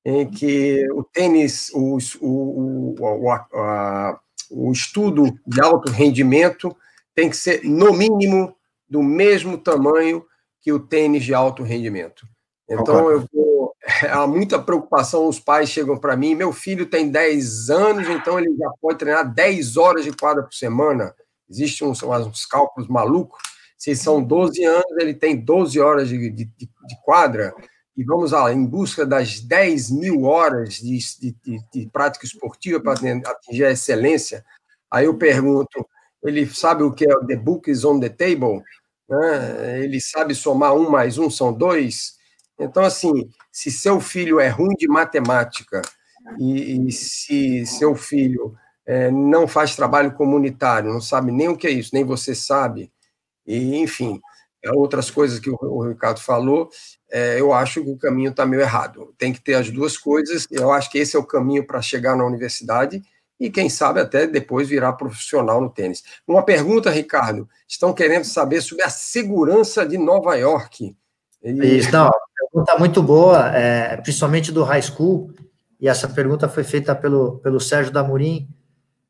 [0.06, 4.20] em que o tênis, o, o, o, a,
[4.52, 6.76] o estudo de alto rendimento
[7.16, 8.56] tem que ser, no mínimo,
[8.88, 10.24] do mesmo tamanho
[10.62, 12.28] que o tênis de alto rendimento.
[12.70, 13.74] Então, eu vou.
[14.12, 18.56] Há muita preocupação, os pais chegam para mim, meu filho tem 10 anos, então ele
[18.56, 21.16] já pode treinar 10 horas de quadra por semana.
[21.50, 23.42] Existem uns, uns cálculos malucos.
[23.78, 27.54] Se são 12 anos, ele tem 12 horas de, de, de quadra,
[27.96, 32.94] e vamos lá, em busca das 10 mil horas de, de, de prática esportiva para
[32.94, 34.46] atingir a excelência.
[34.90, 35.88] Aí eu pergunto,
[36.24, 38.64] ele sabe o que é The Book is on the Table?
[39.10, 39.84] né?
[39.84, 42.18] ele sabe somar um mais um são dois.
[42.60, 45.82] Então, assim, se seu filho é ruim de matemática
[46.40, 48.56] e, e se seu filho
[48.88, 52.90] é, não faz trabalho comunitário, não sabe nem o que é isso, nem você sabe,
[53.46, 54.20] e enfim,
[54.64, 56.70] é outras coisas que o, o Ricardo falou,
[57.12, 59.14] é, eu acho que o caminho está meio errado.
[59.18, 62.16] Tem que ter as duas coisas, eu acho que esse é o caminho para chegar
[62.16, 63.02] na universidade
[63.40, 66.04] e quem sabe até depois virar profissional no tênis.
[66.28, 70.96] Uma pergunta, Ricardo, estão querendo saber sobre a segurança de Nova York.
[71.44, 71.78] E...
[71.78, 75.32] Isso, não, pergunta muito boa, é, principalmente do high school,
[75.80, 78.48] e essa pergunta foi feita pelo, pelo Sérgio Damorim,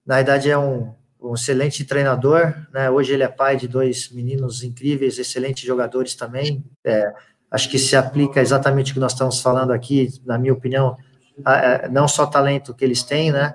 [0.07, 4.63] na verdade é um, um excelente treinador, né, hoje ele é pai de dois meninos
[4.63, 7.13] incríveis, excelentes jogadores também, é,
[7.51, 10.97] acho que se aplica exatamente o que nós estamos falando aqui, na minha opinião,
[11.43, 13.53] a, a, não só talento que eles têm, né,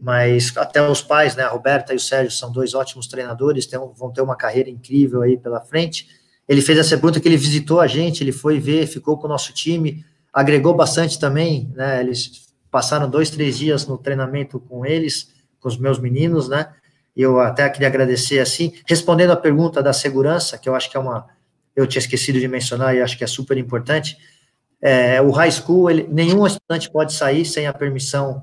[0.00, 3.78] mas até os pais, né, a Roberta e o Sérgio são dois ótimos treinadores, tem,
[3.78, 6.08] vão ter uma carreira incrível aí pela frente.
[6.48, 9.30] Ele fez essa pergunta que ele visitou a gente, ele foi ver, ficou com o
[9.30, 15.31] nosso time, agregou bastante também, né, eles passaram dois, três dias no treinamento com eles,
[15.62, 16.68] com os meus meninos, né,
[17.16, 21.00] eu até queria agradecer assim, respondendo a pergunta da segurança, que eu acho que é
[21.00, 21.26] uma,
[21.76, 24.18] eu tinha esquecido de mencionar e acho que é super importante,
[24.80, 28.42] é, o high school, ele, nenhum estudante pode sair sem a permissão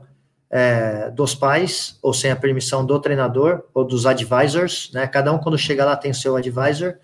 [0.50, 5.06] é, dos pais, ou sem a permissão do treinador, ou dos advisors, né?
[5.06, 6.96] Cada um, quando chega lá, tem o seu advisor.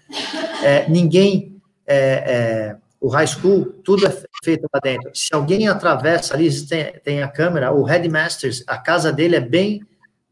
[0.64, 5.12] É, ninguém, é, é, o high school, tudo é feito lá dentro.
[5.14, 9.82] Se alguém atravessa ali, tem, tem a câmera, o headmasters, a casa dele é bem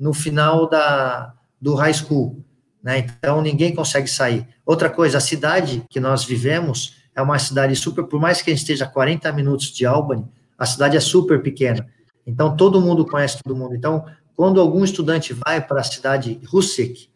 [0.04, 2.44] no final da, do high school,
[2.84, 3.00] né?
[3.00, 4.46] Então, ninguém consegue sair.
[4.66, 8.54] Outra coisa, a cidade que nós vivemos é uma cidade super, por mais que a
[8.54, 10.26] gente esteja a 40 minutos de Albany,
[10.58, 11.88] a cidade é super pequena.
[12.28, 13.76] Então, todo mundo conhece todo mundo.
[13.76, 14.04] Então,
[14.36, 17.08] quando algum estudante vai para a cidade Hussek,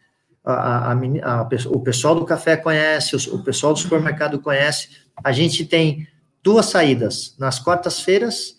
[0.46, 4.92] a, a, a, o pessoal do café conhece, o, o pessoal do supermercado conhece.
[5.22, 6.08] A gente tem
[6.42, 7.36] duas saídas.
[7.38, 8.56] Nas quartas-feiras,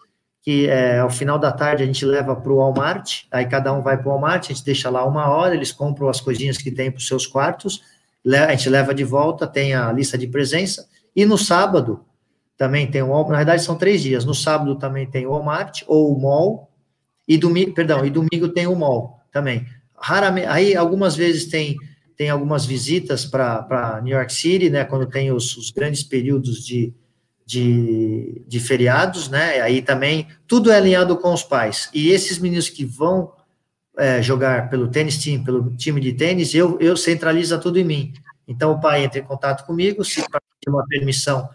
[0.49, 3.83] que é, ao final da tarde a gente leva para o Walmart, aí cada um
[3.83, 6.70] vai para o Walmart, a gente deixa lá uma hora, eles compram as coisinhas que
[6.70, 7.83] tem para os seus quartos,
[8.27, 12.03] a gente leva de volta, tem a lista de presença, e no sábado,
[12.57, 16.16] também tem o na verdade são três dias, no sábado também tem o Walmart, ou
[16.16, 16.73] o Mall,
[17.29, 19.66] e domingo, perdão, e domingo tem o Mall também.
[19.95, 21.77] Raramente, aí algumas vezes tem,
[22.16, 26.95] tem algumas visitas para New York City, né, quando tem os, os grandes períodos de,
[27.49, 32.69] de, de, feriados, né, aí também, tudo é alinhado com os pais, e esses meninos
[32.69, 33.33] que vão
[33.97, 38.12] é, jogar pelo tênis team, pelo time de tênis, eu, eu centralizo tudo em mim,
[38.47, 41.51] então, o pai entra em contato comigo, se pedir uma permissão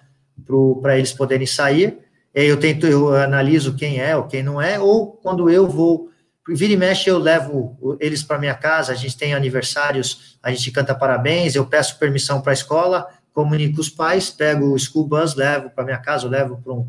[0.79, 1.97] para eles poderem sair,
[2.33, 6.09] eu tento, eu analiso quem é ou quem não é, ou quando eu vou,
[6.47, 10.71] vira e mexe, eu levo eles para minha casa, a gente tem aniversários, a gente
[10.71, 15.35] canta parabéns, eu peço permissão para a escola, comunico os pais, pego o school bus,
[15.35, 16.87] levo para minha casa, levo para um,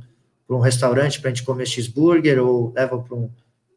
[0.49, 3.31] um restaurante para a gente comer cheeseburger, ou levo para um,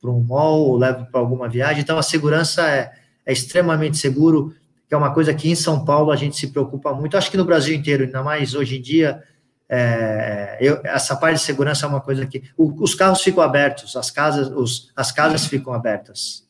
[0.04, 2.94] um mall, ou levo para alguma viagem, então a segurança é,
[3.26, 4.54] é extremamente seguro,
[4.88, 7.38] que é uma coisa que em São Paulo a gente se preocupa muito, acho que
[7.38, 9.24] no Brasil inteiro, ainda mais hoje em dia,
[9.70, 13.96] é, eu, essa parte de segurança é uma coisa que o, os carros ficam abertos,
[13.96, 16.48] as casas, os, as casas ficam abertas.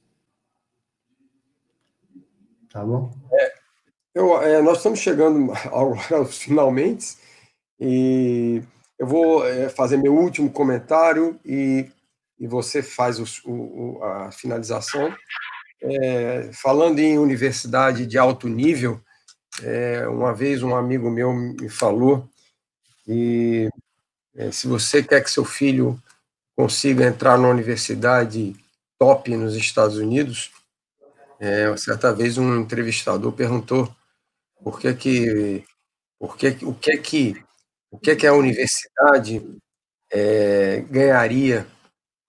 [2.72, 3.12] Tá bom?
[3.34, 3.54] É,
[4.18, 7.16] eu, é, nós estamos chegando aos finalmente
[7.80, 8.64] e
[8.98, 11.88] eu vou é, fazer meu último comentário e,
[12.40, 15.16] e você faz o, o, a finalização.
[15.80, 19.00] É, falando em universidade de alto nível,
[19.62, 22.28] é, uma vez um amigo meu me falou
[23.06, 23.70] que
[24.36, 26.02] é, se você quer que seu filho
[26.56, 28.56] consiga entrar na universidade
[28.98, 30.52] top nos Estados Unidos,
[31.40, 33.96] é, certa vez um entrevistador perguntou
[34.64, 35.64] por que que,
[36.20, 37.48] por que, o que que
[37.92, 39.42] o que que a universidade
[40.12, 41.66] é, ganharia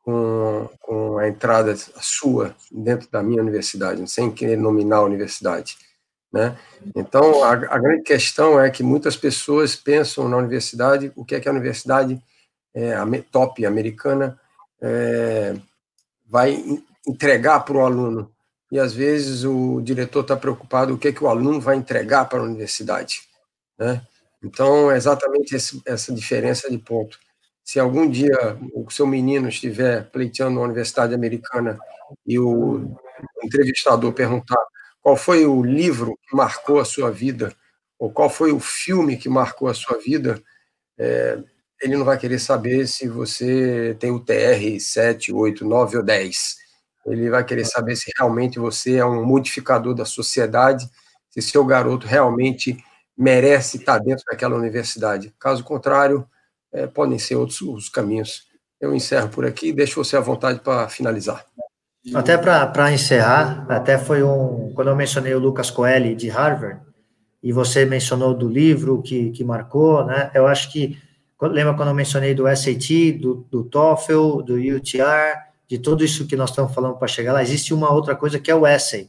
[0.02, 5.76] com, com a entrada sua dentro da minha universidade, sem querer nominar a universidade.
[6.32, 6.58] Né?
[6.94, 11.40] Então, a, a, grande questão é que muitas pessoas pensam na universidade, o que é
[11.40, 12.22] que a universidade
[12.74, 14.38] é, a top americana
[14.80, 15.54] é,
[16.26, 16.62] vai
[17.06, 18.30] entregar para o aluno.
[18.70, 22.26] E, às vezes, o diretor está preocupado o que é que o aluno vai entregar
[22.26, 23.22] para a universidade.
[23.78, 24.02] Né?
[24.42, 27.18] Então, é exatamente esse, essa diferença de ponto
[27.68, 31.78] se algum dia o seu menino estiver pleiteando uma universidade americana
[32.26, 32.96] e o
[33.44, 34.56] entrevistador perguntar
[35.02, 37.54] qual foi o livro que marcou a sua vida,
[37.98, 40.42] ou qual foi o filme que marcou a sua vida,
[40.98, 41.38] é,
[41.82, 46.56] ele não vai querer saber se você tem o TR 7, 8, 9 ou 10.
[47.06, 50.88] Ele vai querer saber se realmente você é um modificador da sociedade,
[51.30, 52.76] se seu garoto realmente
[53.16, 55.34] merece estar dentro daquela universidade.
[55.38, 56.26] Caso contrário,
[56.72, 58.46] é, podem ser outros os caminhos.
[58.80, 61.44] Eu encerro por aqui e deixo você à vontade para finalizar.
[62.14, 64.72] Até para encerrar, até foi um.
[64.74, 66.80] Quando eu mencionei o Lucas Coelho de Harvard,
[67.42, 70.30] e você mencionou do livro que, que marcou, né?
[70.34, 70.96] Eu acho que.
[71.40, 76.36] Lembra quando eu mencionei do SAT, do, do TOEFL, do UTR, de tudo isso que
[76.36, 77.42] nós estamos falando para chegar lá?
[77.42, 79.08] Existe uma outra coisa que é o essay.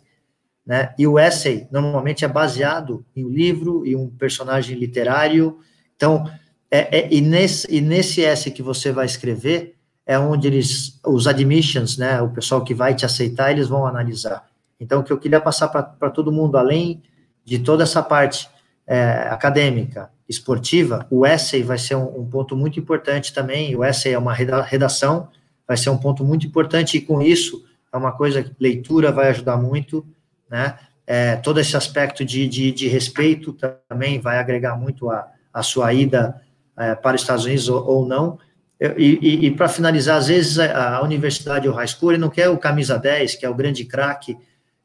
[0.66, 0.94] Né?
[1.00, 5.60] E o essay normalmente é baseado em um livro e um personagem literário.
[5.96, 6.30] Então,
[6.70, 9.76] é, é, e, nesse, e nesse S que você vai escrever,
[10.06, 14.48] é onde eles, os admissions, né, o pessoal que vai te aceitar, eles vão analisar.
[14.80, 17.04] Então, o que eu queria passar para todo mundo, além
[17.44, 18.50] de toda essa parte
[18.88, 24.14] é, acadêmica, esportiva, o essay vai ser um, um, ponto muito importante também, o essay
[24.14, 25.30] é uma redação,
[25.70, 27.64] vai ser um ponto muito importante, e com isso,
[27.94, 30.04] é uma coisa, leitura vai ajudar muito,
[30.50, 33.56] né, é, todo esse aspecto de, de, de respeito
[33.88, 36.42] também vai agregar muito a, a sua ida
[36.78, 38.38] é, para os Estados Unidos ou, ou não.
[38.80, 42.50] E, e, e para finalizar, às vezes a, a universidade ou high school não quer
[42.50, 44.38] o camisa 10, que é o grande craque,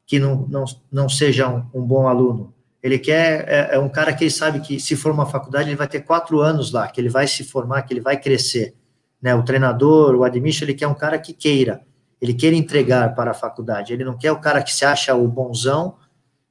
[0.05, 2.53] que não, não, não seja um, um, bom aluno.
[2.81, 5.75] ele quer, é, é, um cara que ele sabe que se for uma faculdade, ele
[5.75, 8.73] vai ter quatro anos lá, que ele vai se formar, que ele vai crescer,
[9.25, 11.81] né, o treinador, o admission, ele quer um cara que queira,
[12.21, 15.27] ele queira entregar para a faculdade, ele não quer o cara que se acha o
[15.27, 15.95] bonzão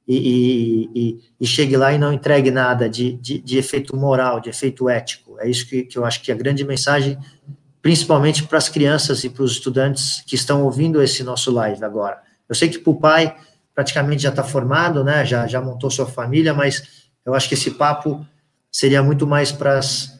[0.05, 4.41] e, e, e, e chegue lá e não entregue nada de, de, de, efeito moral,
[4.41, 7.17] de efeito ético, é isso que, que eu acho que é a grande mensagem,
[7.81, 12.19] principalmente para as crianças e para os estudantes que estão ouvindo esse nosso live agora.
[12.49, 13.37] Eu sei que para o pai
[13.73, 15.23] praticamente já está formado, né?
[15.25, 18.25] Já, já montou sua família, mas eu acho que esse papo
[18.69, 20.14] seria muito mais para as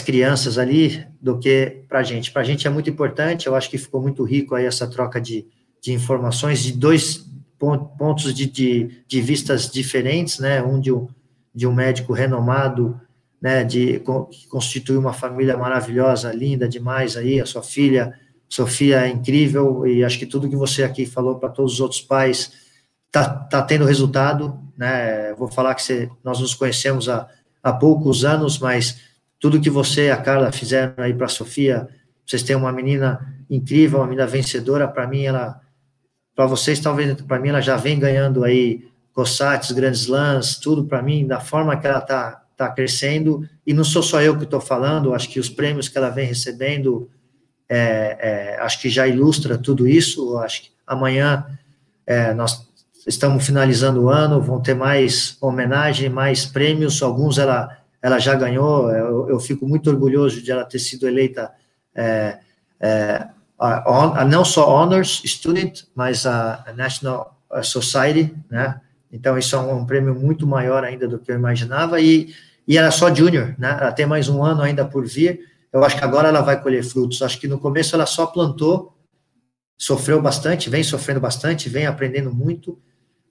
[0.00, 2.30] crianças ali do que para a gente.
[2.30, 5.20] Para a gente é muito importante, eu acho que ficou muito rico aí essa troca
[5.20, 5.46] de,
[5.80, 7.26] de informações de dois
[7.58, 10.62] pontos de, de, de vistas diferentes, né?
[10.62, 11.08] Um de um,
[11.54, 13.00] de um médico renomado,
[13.40, 13.64] né?
[13.64, 18.14] De que constitui uma família maravilhosa, linda demais aí, a sua filha
[18.50, 22.00] Sofia é incrível e acho que tudo que você aqui falou para todos os outros
[22.00, 22.50] pais
[23.10, 25.32] tá, tá tendo resultado, né?
[25.34, 27.28] Vou falar que você, nós nos conhecemos há,
[27.62, 28.98] há poucos anos, mas
[29.40, 31.88] tudo que você e a Carla fizeram aí para a Sofia,
[32.26, 35.60] vocês têm uma menina incrível, uma menina vencedora, para mim ela,
[36.36, 41.02] para vocês talvez, para mim ela já vem ganhando aí COSATs, grandes lãs, tudo para
[41.02, 44.60] mim, da forma que ela está tá crescendo, e não sou só eu que estou
[44.60, 47.10] falando, acho que os prêmios que ela vem recebendo,
[47.68, 51.46] é, é, acho que já ilustra tudo isso, acho que amanhã
[52.06, 52.68] é, nós
[53.06, 58.90] estamos finalizando o ano, vão ter mais homenagem, mais prêmios, alguns ela, ela já ganhou,
[58.90, 61.52] eu, eu fico muito orgulhoso de ela ter sido eleita
[61.94, 62.38] é,
[62.80, 63.28] é,
[63.58, 68.80] a, a, não só Honors Student, mas a, a National Society, né,
[69.12, 72.34] então isso é um, um, prêmio muito maior ainda do que eu imaginava, e,
[72.66, 75.40] e ela é só junior, né, ela tem mais um ano ainda por vir,
[75.72, 78.96] eu acho que agora ela vai colher frutos, acho que no começo ela só plantou,
[79.76, 82.78] sofreu bastante, vem sofrendo bastante, vem aprendendo muito,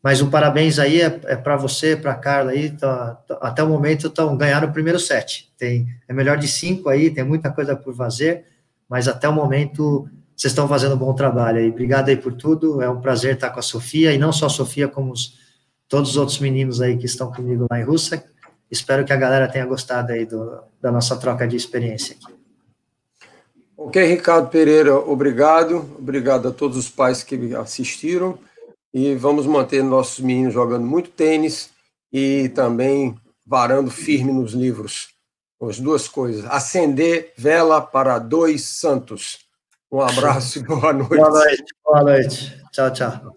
[0.01, 3.67] mas um parabéns aí é, é para você, para Carla aí, tá, tá, até o
[3.67, 5.51] momento estão ganhando o primeiro set.
[5.57, 8.45] Tem, é melhor de cinco aí, tem muita coisa por fazer,
[8.87, 11.69] mas até o momento vocês estão fazendo um bom trabalho aí.
[11.69, 14.49] Obrigado aí por tudo, é um prazer estar com a Sofia, e não só a
[14.49, 15.37] Sofia, como os,
[15.89, 18.23] todos os outros meninos aí que estão comigo lá em Rússia.
[18.71, 22.33] Espero que a galera tenha gostado aí do, da nossa troca de experiência aqui.
[23.75, 25.77] Ok, Ricardo Pereira, obrigado.
[25.97, 28.37] Obrigado a todos os pais que assistiram
[28.93, 31.69] e vamos manter nossos meninos jogando muito tênis
[32.11, 35.09] e também varando firme nos livros.
[35.61, 36.45] As duas coisas.
[36.45, 39.39] Acender vela para dois santos.
[39.91, 41.15] Um abraço e boa noite.
[41.15, 41.75] Boa noite.
[41.83, 42.63] Boa noite.
[42.71, 43.35] Tchau, tchau.